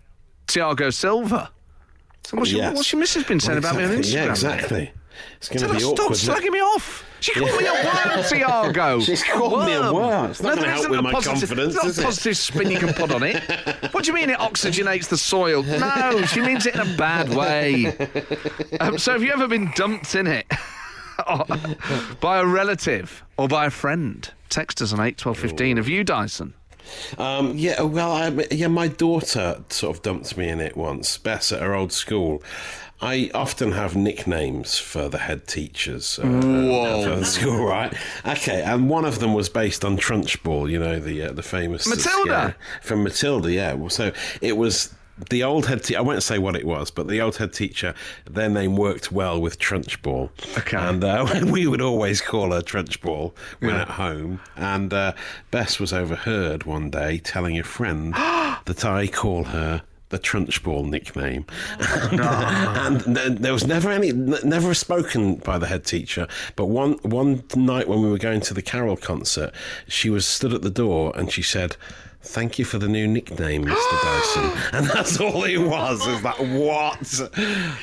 [0.48, 1.50] Thiago Silva.
[2.24, 4.12] So what's, your, what's your missus been saying about me on Instagram?
[4.12, 4.90] Yeah, exactly.
[5.38, 6.12] It's going to be stop awkward.
[6.12, 7.04] isn't slagging me off.
[7.20, 9.04] She called me a worm, Thiago.
[9.04, 10.30] She's called me a worm.
[10.30, 12.70] It's not No, gonna help with my positive, confidence, there's not is a positive spin
[12.70, 13.42] you can put on it.
[13.92, 15.62] What do you mean it oxygenates the soil?
[15.64, 17.86] No, she means it in a bad way.
[18.78, 20.46] Um, so have you ever been dumped in it
[22.20, 24.30] by a relative or by a friend?
[24.48, 25.76] Text us on eight twelve fifteen.
[25.76, 26.54] Have you, Dyson?
[27.18, 31.18] Um, yeah, well, I, yeah, my daughter sort of dumped me in it once.
[31.18, 32.42] Bess at her old school.
[33.00, 37.16] I often have nicknames for the head teachers uh, Whoa.
[37.16, 37.94] the school, right?
[38.26, 41.86] Okay, and one of them was based on Trunchbull, you know, the uh, the famous
[41.86, 42.28] Matilda?
[42.30, 43.52] yeah, from Matilda.
[43.52, 44.94] Yeah, so it was.
[45.30, 47.92] The old head teacher, I won't say what it was, but the old head teacher,
[48.30, 50.30] their name worked well with Trunchball.
[50.56, 50.76] Okay.
[50.76, 54.40] And uh, we would always call her Trunchball when at home.
[54.54, 55.14] And uh,
[55.50, 58.14] Bess was overheard one day telling a friend
[58.64, 61.44] that I call her the Trunchball nickname.
[61.80, 66.26] Oh, and, and there was never any, never spoken by the head teacher.
[66.56, 69.52] But one, one night when we were going to the Carol concert,
[69.86, 71.76] she was stood at the door and she said,
[72.20, 74.02] Thank you for the new nickname, Mr.
[74.02, 74.50] Dyson.
[74.78, 76.04] And that's all it was.
[76.06, 77.30] is that what?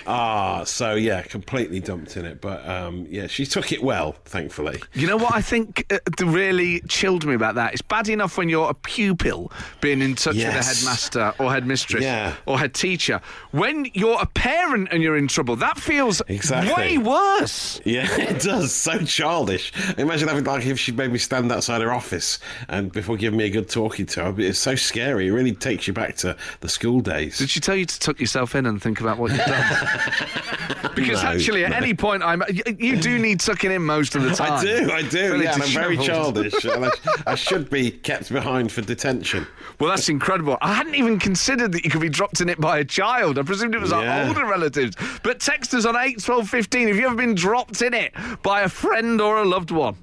[0.06, 2.42] Ah, so yeah, completely dumped in it.
[2.42, 4.82] But um, yeah, she took it well, thankfully.
[4.94, 7.74] You know what I think uh, really chilled me about that?
[7.74, 12.04] It's bad enough when you're a pupil being in touch with a headmaster or headmistress
[12.04, 12.36] Yeah.
[12.46, 13.22] or head teacher.
[13.52, 16.74] When you're a parent and you're in trouble, that feels Exactly.
[16.76, 17.82] way worse.
[17.86, 18.74] Yeah, it does.
[18.74, 19.72] So childish.
[19.98, 22.38] Imagine having like if she made me stand outside her office
[22.70, 24.25] and before giving me a good talking to.
[24.26, 25.28] I'd It's so scary.
[25.28, 27.38] It really takes you back to the school days.
[27.38, 30.92] Did she tell you to tuck yourself in and think about what you've done?
[30.96, 31.78] because No, actually, at no.
[31.78, 34.54] any point, I'm you, you do need tucking in most of the time.
[34.54, 35.10] I do, I do.
[35.10, 36.64] Feeling Yeah, and I'm very childish.
[36.66, 36.90] and I,
[37.28, 39.46] I should be kept behind for detention.
[39.80, 40.58] Well, that's incredible.
[40.62, 43.38] I hadn't even considered that you could be dropped in it by a child.
[43.38, 44.22] I presumed it was Yeah.
[44.24, 44.96] our older relatives.
[45.24, 48.62] But text us on 8 12 15 if you ever been dropped in it by
[48.62, 49.96] a friend or a loved one.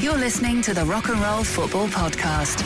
[0.00, 2.62] You're listening to the Rock and Roll Football Podcast.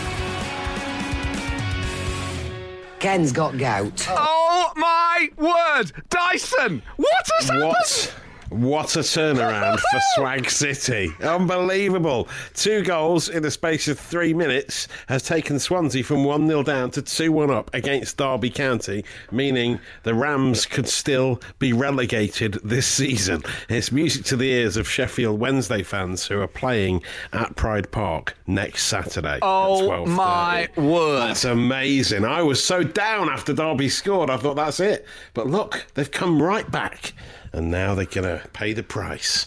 [2.99, 4.07] Ken's got gout.
[4.09, 5.93] Oh my word!
[6.09, 6.83] Dyson!
[6.97, 8.26] What has happened?
[8.51, 8.95] What?
[8.97, 11.11] A turnaround for Swag City.
[11.21, 12.29] Unbelievable.
[12.55, 16.91] Two goals in the space of three minutes has taken Swansea from 1 0 down
[16.93, 22.87] to 2 1 up against Derby County, meaning the Rams could still be relegated this
[22.87, 23.43] season.
[23.69, 28.37] It's music to the ears of Sheffield Wednesday fans who are playing at Pride Park
[28.47, 29.41] next Saturday.
[29.43, 31.21] Oh, my word.
[31.31, 32.25] That's amazing.
[32.25, 34.31] I was so down after Derby scored.
[34.31, 35.05] I thought that's it.
[35.35, 37.13] But look, they've come right back.
[37.57, 39.47] And now they're going to pay the price.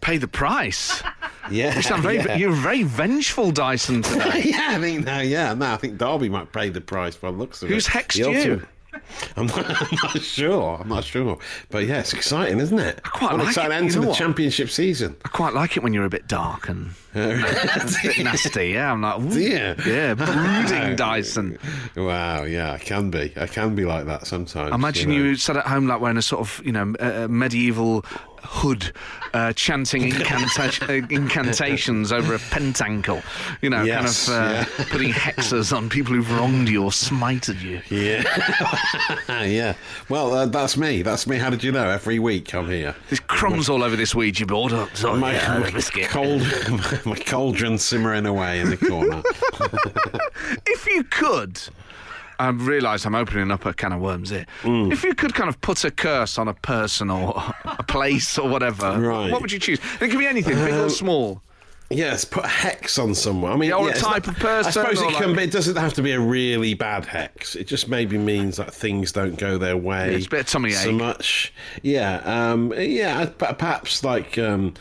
[0.00, 1.02] Pay the price.
[1.48, 1.76] Yeah.
[1.76, 2.34] You sound very, yeah.
[2.36, 4.42] You're very vengeful, Dyson, today.
[4.46, 7.36] yeah, I think no, yeah, no, I think Derby might pay the price by the
[7.36, 7.92] looks of Who's it.
[7.92, 8.36] Who's hexed The you?
[8.36, 8.68] ultimate-
[9.36, 10.78] I'm not, I'm not sure.
[10.80, 11.38] I'm not sure.
[11.70, 13.00] But yeah, it's exciting, isn't it?
[13.04, 13.74] I quite what like exciting it.
[13.76, 14.16] end You to the what?
[14.16, 15.16] championship season.
[15.24, 18.68] I quite like it when you're a bit dark and a bit nasty.
[18.70, 19.74] Yeah, I'm like, Yeah.
[19.86, 21.58] yeah, brooding Dyson.
[21.96, 23.32] Wow, yeah, I can be.
[23.36, 24.74] I can be like that sometimes.
[24.74, 25.16] Imagine know.
[25.16, 28.04] you sat at home like wearing a sort of, you know, uh, medieval
[28.46, 28.92] hood,
[29.34, 33.22] uh, chanting incanta- incantations over a pentacle.
[33.62, 34.84] You know, Yes, kind of uh, yeah.
[34.90, 37.80] putting hexes on people who've wronged you or smited you.
[37.90, 38.22] Yeah,
[39.44, 39.74] yeah.
[40.08, 41.02] Well, uh, that's me.
[41.02, 41.36] That's me.
[41.38, 41.88] How did you know?
[41.88, 42.94] Every week I'm here.
[43.10, 44.72] There's crumbs all over this Ouija board.
[44.72, 46.42] Oh, sorry, my, yeah, my cold,
[47.04, 49.22] my cauldron simmering away in the corner.
[50.66, 51.60] if you could,
[52.38, 54.46] I realise I'm opening up a can of worms here.
[54.62, 54.92] Mm.
[54.92, 57.34] If you could kind of put a curse on a person or
[57.64, 59.30] a place or whatever, Right.
[59.32, 59.78] what would you choose?
[60.00, 61.42] It can be anything, big or small.
[61.88, 63.52] yes, put a hex on someone.
[63.52, 65.28] I mean, Yeah, or a yeah, it's type not- of person, I suppose it can
[65.30, 65.42] like- be.
[65.44, 67.54] It doesn't have to be a really bad hex.
[67.54, 70.10] It just maybe means that things don't go their way.
[70.10, 70.94] Yeah, it's a bit of tummy so ache.
[70.96, 71.52] much.
[71.82, 73.26] Yeah, um, yeah.
[73.26, 74.36] Perhaps like.
[74.36, 74.74] Um,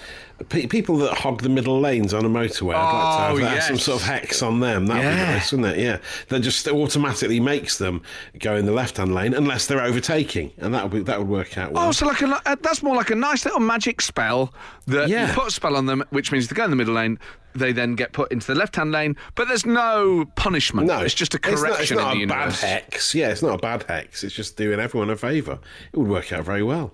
[0.50, 3.56] pe- People that hog the middle lanes on a motorway, I'd like Oh, to have
[3.56, 4.86] that, some sort of hex on them.
[4.88, 5.26] That'd Yeah.
[5.28, 5.82] be nice, wouldn't it?
[5.84, 5.98] Yeah,
[6.30, 8.02] that just automatically makes them
[8.40, 11.72] go in the left-hand lane unless they're overtaking, and that would that would work out
[11.72, 11.88] well.
[11.88, 14.54] Oh, so like a, uh, that's more like a nice little magic spell
[14.88, 15.28] that Yeah.
[15.28, 17.18] you put a spell on them, which means they go in the middle lane.
[17.58, 20.88] They then get put into the left-hand lane, but there's no punishment.
[20.90, 23.16] No, it's just a not- It's correction not, in the a bad hex.
[23.16, 24.26] Yeah, it's not a bad hex.
[24.26, 25.60] It's just doing everyone a favour.
[25.94, 26.92] It would work out very well.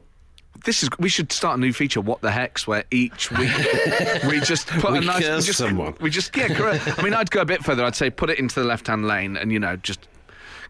[0.63, 0.89] This is.
[0.99, 2.01] We should start a new feature.
[2.01, 2.67] What the hex?
[2.67, 3.51] Where each week
[4.27, 5.25] we just put We a nice.
[5.25, 5.95] curse just, someone.
[5.99, 6.49] We just yeah.
[6.49, 6.99] Correct.
[6.99, 7.83] I mean, I'd go a bit further.
[7.83, 10.07] I'd say put it into the left-hand lane, and you know, just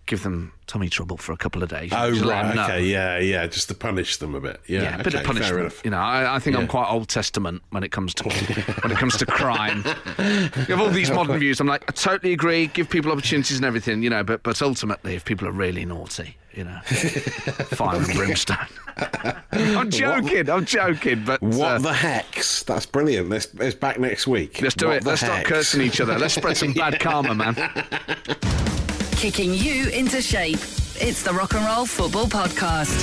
[0.05, 1.91] give them tummy trouble for a couple of days.
[1.93, 4.61] Oh right, okay, yeah, yeah, just to punish them a bit.
[4.67, 5.73] Yeah, Yeah, a bit of punishment.
[5.83, 8.23] You know, I, I think I'm quite Old Testament when it comes to
[8.81, 9.83] when it comes to crime.
[10.17, 11.59] you have all these modern views.
[11.59, 12.67] I'm like, I totally agree.
[12.67, 14.23] Give people opportunities and everything, you know.
[14.23, 18.57] But but ultimately, if people are really naughty, you know, fire and brimstone.
[19.51, 20.49] I'm joking.
[20.49, 21.25] I'm joking.
[21.25, 22.63] But What uh, the hex?
[22.63, 23.27] That's brilliant.
[23.27, 24.61] Let's, it's back next week.
[24.61, 25.05] let's do What it.
[25.05, 26.17] Let's start cursing each other.
[26.17, 28.77] Let's spread some bad karma, man.
[29.21, 30.57] Kicking you into shape.
[30.95, 32.99] It's the Rock and Roll Football Podcast.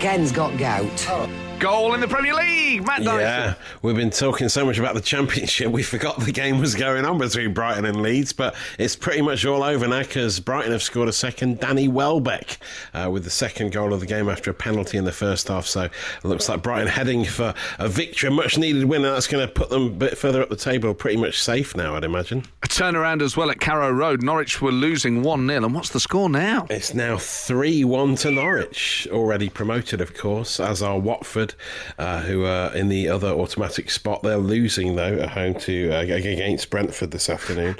[0.00, 1.06] Ken's got gout.
[1.10, 1.49] Oh.
[1.60, 3.20] Goal in the Premier League, Matt Dyson.
[3.20, 7.04] Yeah, we've been talking so much about the championship, we forgot the game was going
[7.04, 10.82] on between Brighton and Leeds, but it's pretty much all over now because Brighton have
[10.82, 11.60] scored a second.
[11.60, 12.56] Danny Welbeck
[12.94, 15.66] uh, with the second goal of the game after a penalty in the first half.
[15.66, 19.26] So it looks like Brighton heading for a victory, a much needed win, and that's
[19.26, 22.04] going to put them a bit further up the table, pretty much safe now, I'd
[22.04, 22.44] imagine.
[22.62, 24.22] A turnaround as well at Carrow Road.
[24.22, 25.64] Norwich were losing 1 0.
[25.64, 26.66] And what's the score now?
[26.70, 31.49] It's now 3 1 to Norwich, already promoted, of course, as are Watford,
[31.98, 34.22] uh, who are in the other automatic spot.
[34.22, 37.76] They're losing, though, at home to uh, against Brentford this afternoon.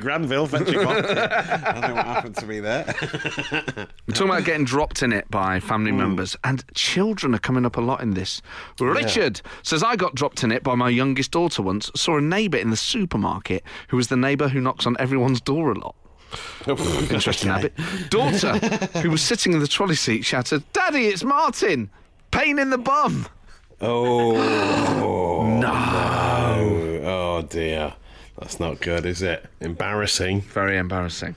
[0.00, 1.08] Granville, fetch your coffee.
[1.08, 2.84] I don't know what happened to me there.
[4.06, 7.76] We're talking about getting dropped in it by family members, and children are coming up
[7.76, 8.42] a lot in this.
[8.80, 11.90] Richard says, I got dropped in it by my youngest daughter once.
[11.94, 15.72] Saw a neighbour in the supermarket who was the neighbour who knocks on everyone's door
[15.72, 15.94] a lot.
[16.66, 17.72] Interesting habit.
[18.10, 18.52] Daughter,
[19.00, 21.90] who was sitting in the trolley seat, shouted, Daddy, it's Martin!
[22.30, 23.26] Pain in the bum!
[23.80, 24.32] Oh,
[25.60, 27.00] no.
[27.04, 27.94] Oh, dear.
[28.38, 29.44] That's not good, is it?
[29.60, 30.42] Embarrassing.
[30.42, 31.34] Very embarrassing.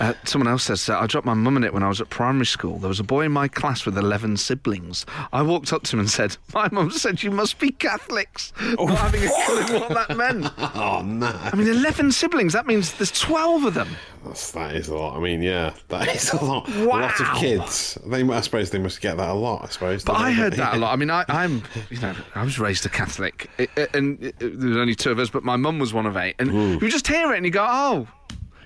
[0.00, 2.10] Uh, someone else says, uh, I dropped my mum in it when I was at
[2.10, 2.78] primary school.
[2.78, 5.06] There was a boy in my class with 11 siblings.
[5.32, 8.52] I walked up to him and said, My mum said you must be Catholics.
[8.76, 8.86] Oh.
[8.86, 10.50] Not having a clue what that meant.
[10.74, 11.26] Oh, no.
[11.26, 13.88] I mean, 11 siblings, that means there's 12 of them.
[14.24, 15.16] That's, that is a lot.
[15.16, 16.68] I mean, yeah, that is a lot.
[16.68, 16.98] Wow.
[16.98, 17.96] A lot of kids.
[18.06, 19.64] They, I suppose they must get that a lot.
[19.64, 20.02] I suppose.
[20.02, 20.92] But I heard that a lot.
[20.92, 23.48] I mean, I, I'm, you know, I was raised a Catholic,
[23.94, 26.34] and uh, there was only two of us, but my mum was one of eight.
[26.38, 28.08] And you just hear it and you go, oh,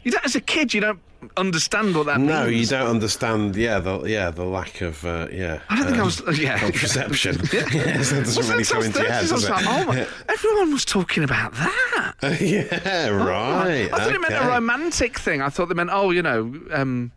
[0.08, 1.00] you don't, as a kid, you don't
[1.36, 2.30] understand what that means.
[2.30, 3.54] No, you don't understand.
[3.56, 5.60] Yeah, the yeah the lack of uh, yeah.
[5.68, 6.38] I don't think I um, was.
[6.38, 7.38] Yeah, contraception.
[7.52, 10.06] yes, that doesn't Wasn't really come into your head, I does was like, oh my,
[10.30, 12.14] everyone was talking about that.
[12.40, 13.92] yeah, right.
[13.92, 15.42] I thought it meant a romantic thing.
[15.42, 17.12] I thought they meant, oh, you know, um,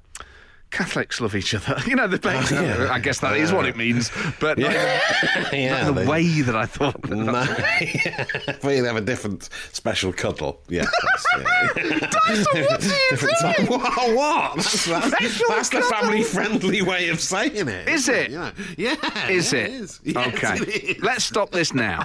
[0.71, 1.77] Catholics love each other.
[1.91, 2.87] You know, the oh, yeah.
[2.91, 4.09] I guess that is what it means,
[4.39, 6.97] but not, yeah, not the they- way that I thought.
[7.11, 7.33] No,
[7.81, 8.25] yeah.
[8.61, 10.61] but you have a different special cuddle.
[10.69, 10.85] Yeah.
[10.85, 11.43] That's, yeah.
[11.43, 13.55] what are you different doing?
[13.55, 13.65] time.
[13.67, 14.15] What?
[14.15, 14.55] what?
[14.55, 17.87] That's, that's, Special that's the family-friendly way of saying it.
[17.89, 18.31] Is it?
[18.31, 18.51] Yeah.
[18.77, 19.27] Yeah.
[19.27, 19.71] Is yeah, it?
[19.71, 19.99] is.
[20.03, 20.55] Yes, okay.
[20.55, 21.03] it is.
[21.03, 22.03] Let's stop this now.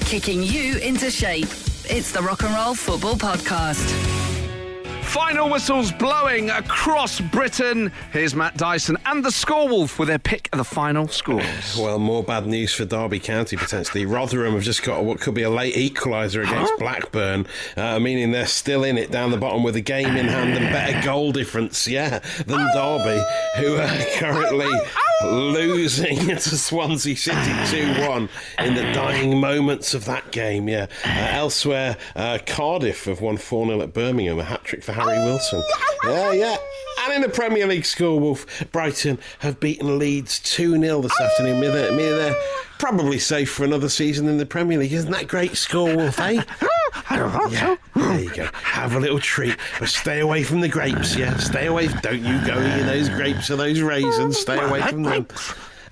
[0.00, 1.48] Kicking you into shape.
[1.88, 4.25] It's the Rock and Roll Football Podcast.
[5.06, 7.90] Final whistles blowing across Britain.
[8.12, 11.44] Here's Matt Dyson and the Scorewolf with their pick of the final scores.
[11.86, 14.04] Well, more bad news for Derby County potentially.
[14.06, 17.46] Rotherham have just got what could be a late equaliser against Blackburn,
[17.76, 20.72] uh, meaning they're still in it down the bottom with a game in hand and
[20.72, 23.22] better goal difference, yeah, than Derby,
[23.58, 24.68] who are currently
[25.24, 27.52] losing to Swansea City
[27.94, 28.28] 2 1
[28.60, 30.86] in the dying moments of that game, yeah.
[31.04, 35.18] Uh, elsewhere, uh, Cardiff have won 4 0 at Birmingham, a hat trick for Harry
[35.18, 35.62] Wilson.
[36.04, 36.56] Yeah, yeah.
[37.04, 41.60] And in the Premier League score, Wolf, Brighton have beaten Leeds 2 0 this afternoon.
[41.60, 42.36] They're, they're
[42.78, 44.92] probably safe for another season in the Premier League.
[44.92, 46.42] Isn't that great score, Wolf, eh?
[47.10, 47.46] I don't know.
[47.48, 48.48] Yeah, there you go.
[48.62, 51.16] Have a little treat, but stay away from the grapes.
[51.16, 51.88] Yeah, stay away.
[51.88, 54.38] Don't you go eating those grapes or those raisins.
[54.38, 55.26] Stay away from them,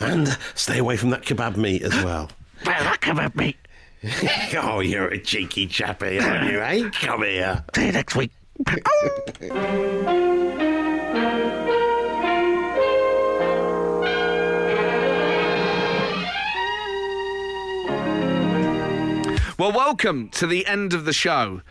[0.00, 2.30] and stay away from that kebab meat as well.
[2.64, 3.56] Kebab meat.
[4.62, 6.60] oh, you're a cheeky chappy, aren't you?
[6.60, 6.90] Eh?
[6.90, 7.64] Come here.
[7.74, 8.30] See you next week.
[19.56, 21.62] Well, welcome to the end of the show.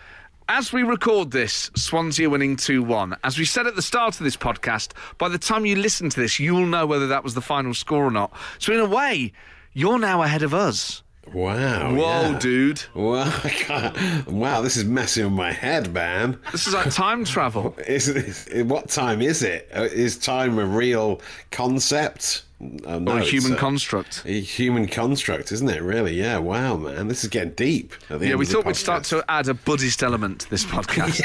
[0.47, 3.17] As we record this, Swansea winning 2 1.
[3.25, 6.21] As we said at the start of this podcast, by the time you listen to
[6.21, 8.31] this, you'll know whether that was the final score or not.
[8.57, 9.33] So, in a way,
[9.73, 11.03] you're now ahead of us.
[11.33, 11.93] Wow.
[11.93, 12.39] Whoa, yeah.
[12.39, 12.83] dude.
[12.93, 13.33] Wow,
[14.27, 16.39] wow, this is messing with my head, man.
[16.53, 17.75] This is like time travel.
[17.85, 19.69] Is, is, what time is it?
[19.73, 19.89] Uh,
[20.21, 21.19] time a real
[21.51, 22.43] concept?
[22.85, 24.23] Uh, no, Or a human construct.
[24.25, 25.81] a human construct, isn't it?
[25.81, 26.13] Really?
[26.13, 26.37] Yeah.
[26.37, 27.93] Wow, man, this is getting deep.
[28.09, 31.19] Yeah, we thought we'd start to add a Buddhist element to this podcast,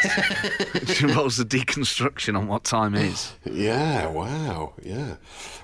[0.89, 3.33] which involves the deconstruction on what time is.
[3.45, 4.07] Yeah.
[4.09, 4.75] Wow.
[4.83, 5.17] Yeah.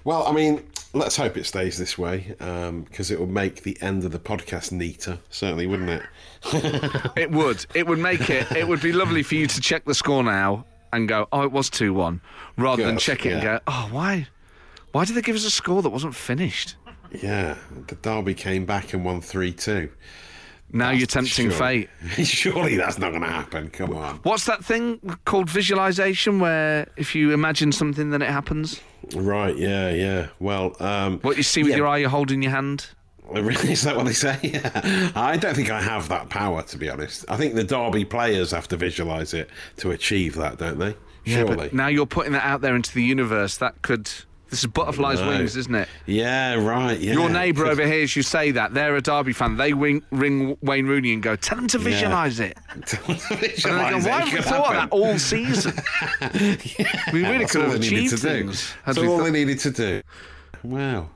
[0.04, 0.62] Well, I mean,
[0.92, 4.70] let's hope it stays this way because it will make the end of the podcast
[4.72, 5.18] neater.
[5.30, 6.02] Certainly, wouldn't it?
[7.16, 7.64] It would.
[7.74, 8.50] It would make it.
[8.52, 11.52] It would be lovely for you to check the score now and go, "Oh, it
[11.52, 12.20] was two-one,"
[12.58, 14.26] rather than check it and go, "Oh, why?
[14.94, 16.76] Why did they give us a score that wasn't finished?"
[17.10, 17.56] Yeah.
[17.88, 19.90] The Derby came back and won three two.
[20.72, 21.88] Now you're tempting fate.
[22.24, 23.70] Surely that's not going to happen.
[23.70, 24.16] Come on.
[24.22, 28.80] What's that thing called visualization, where if you imagine something, then it happens?
[29.14, 30.28] Right, yeah, yeah.
[30.40, 31.76] Well, um, What you see with yeah.
[31.76, 32.86] your eye, you're holding your hand.
[33.30, 34.38] Really, is that what they say?
[34.42, 35.10] Yeah.
[35.16, 37.24] I don't think I have that power, to be honest.
[37.28, 40.94] I think the Derby players have to visualise it to achieve that, don't they?
[41.24, 41.56] Surely.
[41.56, 43.56] but now you're putting that out there into the universe.
[43.56, 44.10] That could.
[44.54, 45.26] This is butterflies' No.
[45.30, 45.88] wings, isn't it?
[46.06, 46.96] yeah, right.
[47.00, 47.14] Yeah.
[47.14, 49.56] Your neighbour over here, as you say that, they're a Derby fan.
[49.56, 52.56] They wing, ring Wayne Rooney and go, tell them to visualise it.
[52.74, 54.88] And they Visualise go, it, why haven't we thought happen.
[54.90, 55.74] that all season?
[57.12, 58.28] we really could have needed achieved to do.
[58.28, 58.72] things.
[58.86, 60.02] That's we all thought- they needed to do.
[60.62, 61.08] Wow.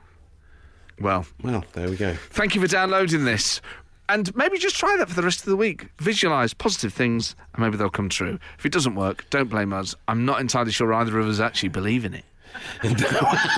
[0.99, 2.15] Well, Well, there we go.
[2.31, 3.61] thank you for downloading this.
[4.09, 5.87] And maybe just try that for the rest of the week.
[5.99, 8.37] Visualise positive things, and maybe they'll come true.
[8.57, 9.95] If it doesn't work, don't blame us.
[10.09, 12.25] I'm not entirely sure either of us actually believe in it.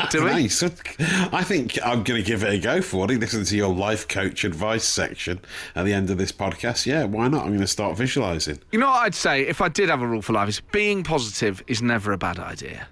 [0.10, 0.32] Do we?
[0.32, 0.64] Nice.
[0.64, 3.10] I think I'm going to give it a go for what.
[3.12, 5.40] Listen to your life coach advice section
[5.76, 6.86] at the end of this podcast.
[6.86, 7.42] Yeah, why not?
[7.44, 8.60] I'm going to start visualising.
[8.72, 11.04] You know what I'd say if I did have a rule for life is being
[11.04, 12.88] positive is never a bad idea.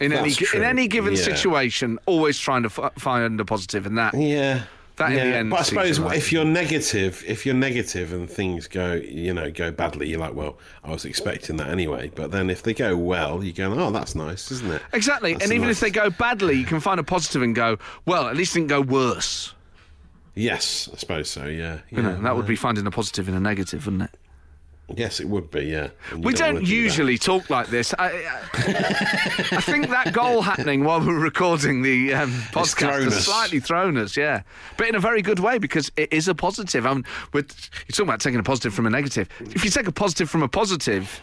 [0.00, 1.22] In any in any given Yeah.
[1.22, 4.14] situation, always trying to f- find a positive in that.
[4.14, 4.62] Yeah.
[4.96, 5.24] That in yeah.
[5.24, 6.16] the end but I suppose right.
[6.16, 10.34] if you're negative, if you're negative and things go, you know, go badly, you're like,
[10.34, 12.10] well, I was expecting that anyway.
[12.14, 14.82] But then if they go well, you go, oh, that's nice, isn't it?
[14.92, 17.54] Exactly, That's and even nice- if they go badly, you can find a positive and
[17.54, 19.54] go, well, at least it didn't go worse.
[20.34, 21.46] Yes, I suppose so.
[21.46, 21.80] Yeah.
[21.90, 22.20] You know, yeah.
[22.20, 24.18] that would be finding a positive in a negative, wouldn't it?
[24.94, 25.64] Yes, it would be.
[25.64, 25.88] Yeah.
[26.10, 26.68] And We don't do that.
[26.68, 27.94] usually talk like this.
[27.98, 28.40] I, I,
[29.52, 34.16] I think that goal happening while we're recording the um, podcast has slightly thrown us,
[34.16, 34.42] yeah.
[34.76, 36.86] But in a very good way because it is a positive.
[36.86, 39.28] I'm, we're, you're talking about taking a positive from a negative.
[39.40, 41.22] If you take a positive from a positive,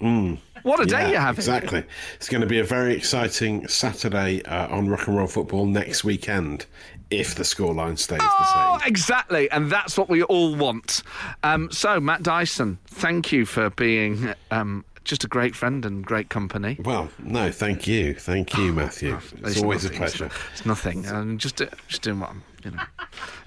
[0.00, 0.38] woo!
[0.62, 1.36] What a day Yeah, you have!
[1.36, 1.84] Exactly.
[2.16, 6.04] It's going to be a very exciting Saturday uh, on Rock and Roll Football next
[6.04, 6.66] weekend
[7.10, 8.36] if the scoreline stays Oh,
[8.76, 8.88] the same.
[8.88, 9.50] exactly.
[9.50, 11.02] And that's what we all want.
[11.42, 16.28] Um, so, Matt Dyson, thank you for being um, just a great friend and great
[16.28, 16.76] company.
[16.84, 19.18] Well, no, thank you, thank you, Matthew.
[19.44, 20.30] It's, always a nothing, it's- pleasure.
[20.52, 21.06] It's, nothing.
[21.06, 22.82] I'm just, just doing what I'm, you know.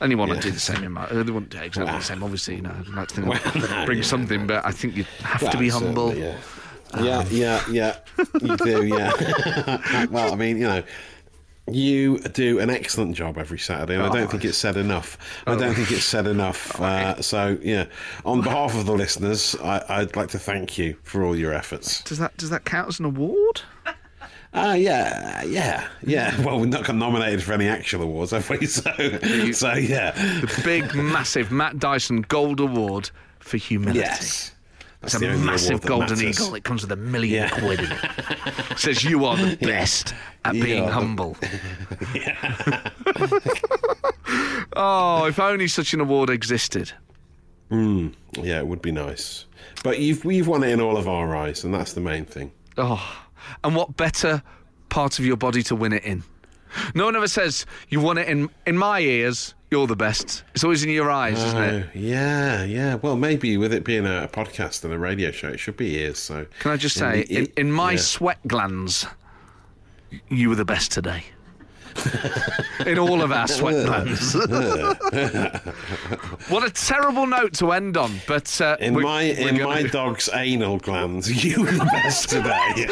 [0.02, 1.04] Anyone would do the same in my.
[1.06, 2.56] uh, They wouldn't do exactly the same, obviously.
[2.56, 3.40] You know, I'd like to think Well,
[3.70, 4.04] no, bring yeah.
[4.04, 6.16] something, but I think you have to be humble.
[6.16, 6.38] Yeah.
[7.00, 7.96] Yeah, yeah, yeah,
[8.42, 10.06] you do, yeah.
[10.12, 10.84] well, I mean, you know,
[11.74, 15.18] you do an excellent job every Saturday, and I don't think it's said enough.
[15.48, 16.80] I don't think it's said enough.
[16.92, 17.86] Uh, so, yeah,
[18.26, 22.02] on behalf of the listeners, I, I'd like to thank you for all your efforts.
[22.04, 23.62] Does that does that count as an award?
[24.54, 26.40] Ah, yeah, yeah, yeah.
[26.44, 28.66] Well, we're not got nominated for any actual awards, have we?
[28.68, 28.92] So,
[29.54, 30.12] so yeah.
[30.12, 34.00] The big, massive Matt Dyson Gold Award for humility.
[34.00, 34.54] Yes.
[35.04, 36.40] It's That's a massive golden matters.
[36.42, 36.54] eagle.
[36.56, 37.50] It comes with a million Yeah.
[37.60, 38.00] quid in it.
[38.78, 40.14] Says you are the best
[40.46, 41.38] at You being are the- humble.
[44.76, 46.92] oh, if only such an award existed.
[47.70, 48.10] Hmm.
[48.40, 49.46] Yeah, it would be nice.
[49.84, 52.52] But you've you've won it in all of our eyes, and that's the main thing.
[52.78, 53.24] Oh,
[53.64, 54.42] and what better
[54.90, 56.24] part of your body to win it in?
[56.96, 59.54] No one ever says you won it in in my ears.
[59.72, 60.44] You're the best.
[60.54, 61.86] It's always in your eyes, isn't it?
[61.86, 62.96] Oh, yeah, yeah.
[62.96, 66.20] Well, maybe with it being a, podcast and a radio show, it should be ears.
[66.20, 67.98] So Can I just say, the- in, in my yeah.
[68.00, 69.06] sweat glands,
[70.28, 71.24] you were the best today.
[72.86, 74.34] in all of our sweat glands.
[76.50, 78.20] what a terrible note to end on.
[78.28, 82.28] But uh, in we- my in gonna- my dog's anal glands, you were the best
[82.30, 82.88] today.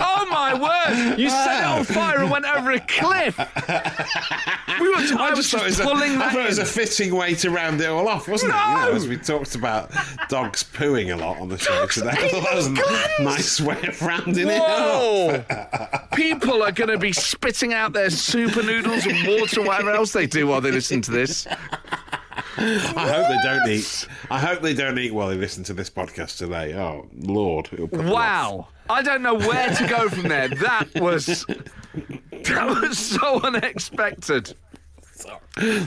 [0.00, 0.13] Oh
[0.52, 1.18] my word!
[1.18, 1.84] You set it on ah.
[1.84, 3.38] fire and went over a cliff.
[4.80, 4.96] We were.
[4.96, 6.32] I, was thought it just a- pulling I that.
[6.32, 8.56] thought it was a fitting way to round it all off, wasn't it?
[8.56, 9.92] You know, as we talked about
[10.28, 12.10] dogs pooing a lot on the show today.
[12.10, 16.10] I thought that was a nice way of rounding it off.
[16.14, 20.26] People are going to be spitting out their super noodles and water, whatever else they
[20.26, 21.46] do while they listen to this.
[21.46, 24.08] I hope they don't eat.
[24.30, 26.74] I hope they don't eat while they listen to this podcast today.
[26.74, 27.68] Oh Lord!
[27.72, 28.14] it'll put them off.
[28.14, 28.68] Wow!
[28.90, 30.48] I don't know where to go from there.
[30.48, 34.54] That was that was so unexpected.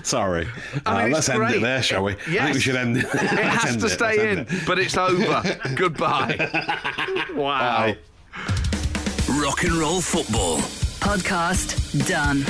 [0.04, 0.48] Sorry.
[0.86, 2.14] I Uh, mean, it's let's end it there, shall we?
[2.14, 3.04] I think we should end it.
[3.06, 5.44] It has to stay in, but it's over.
[5.76, 6.38] Goodbye.
[7.36, 7.94] Wow.
[7.94, 7.98] Bye.
[9.32, 10.58] Rock and roll football.
[11.00, 12.44] Podcast done.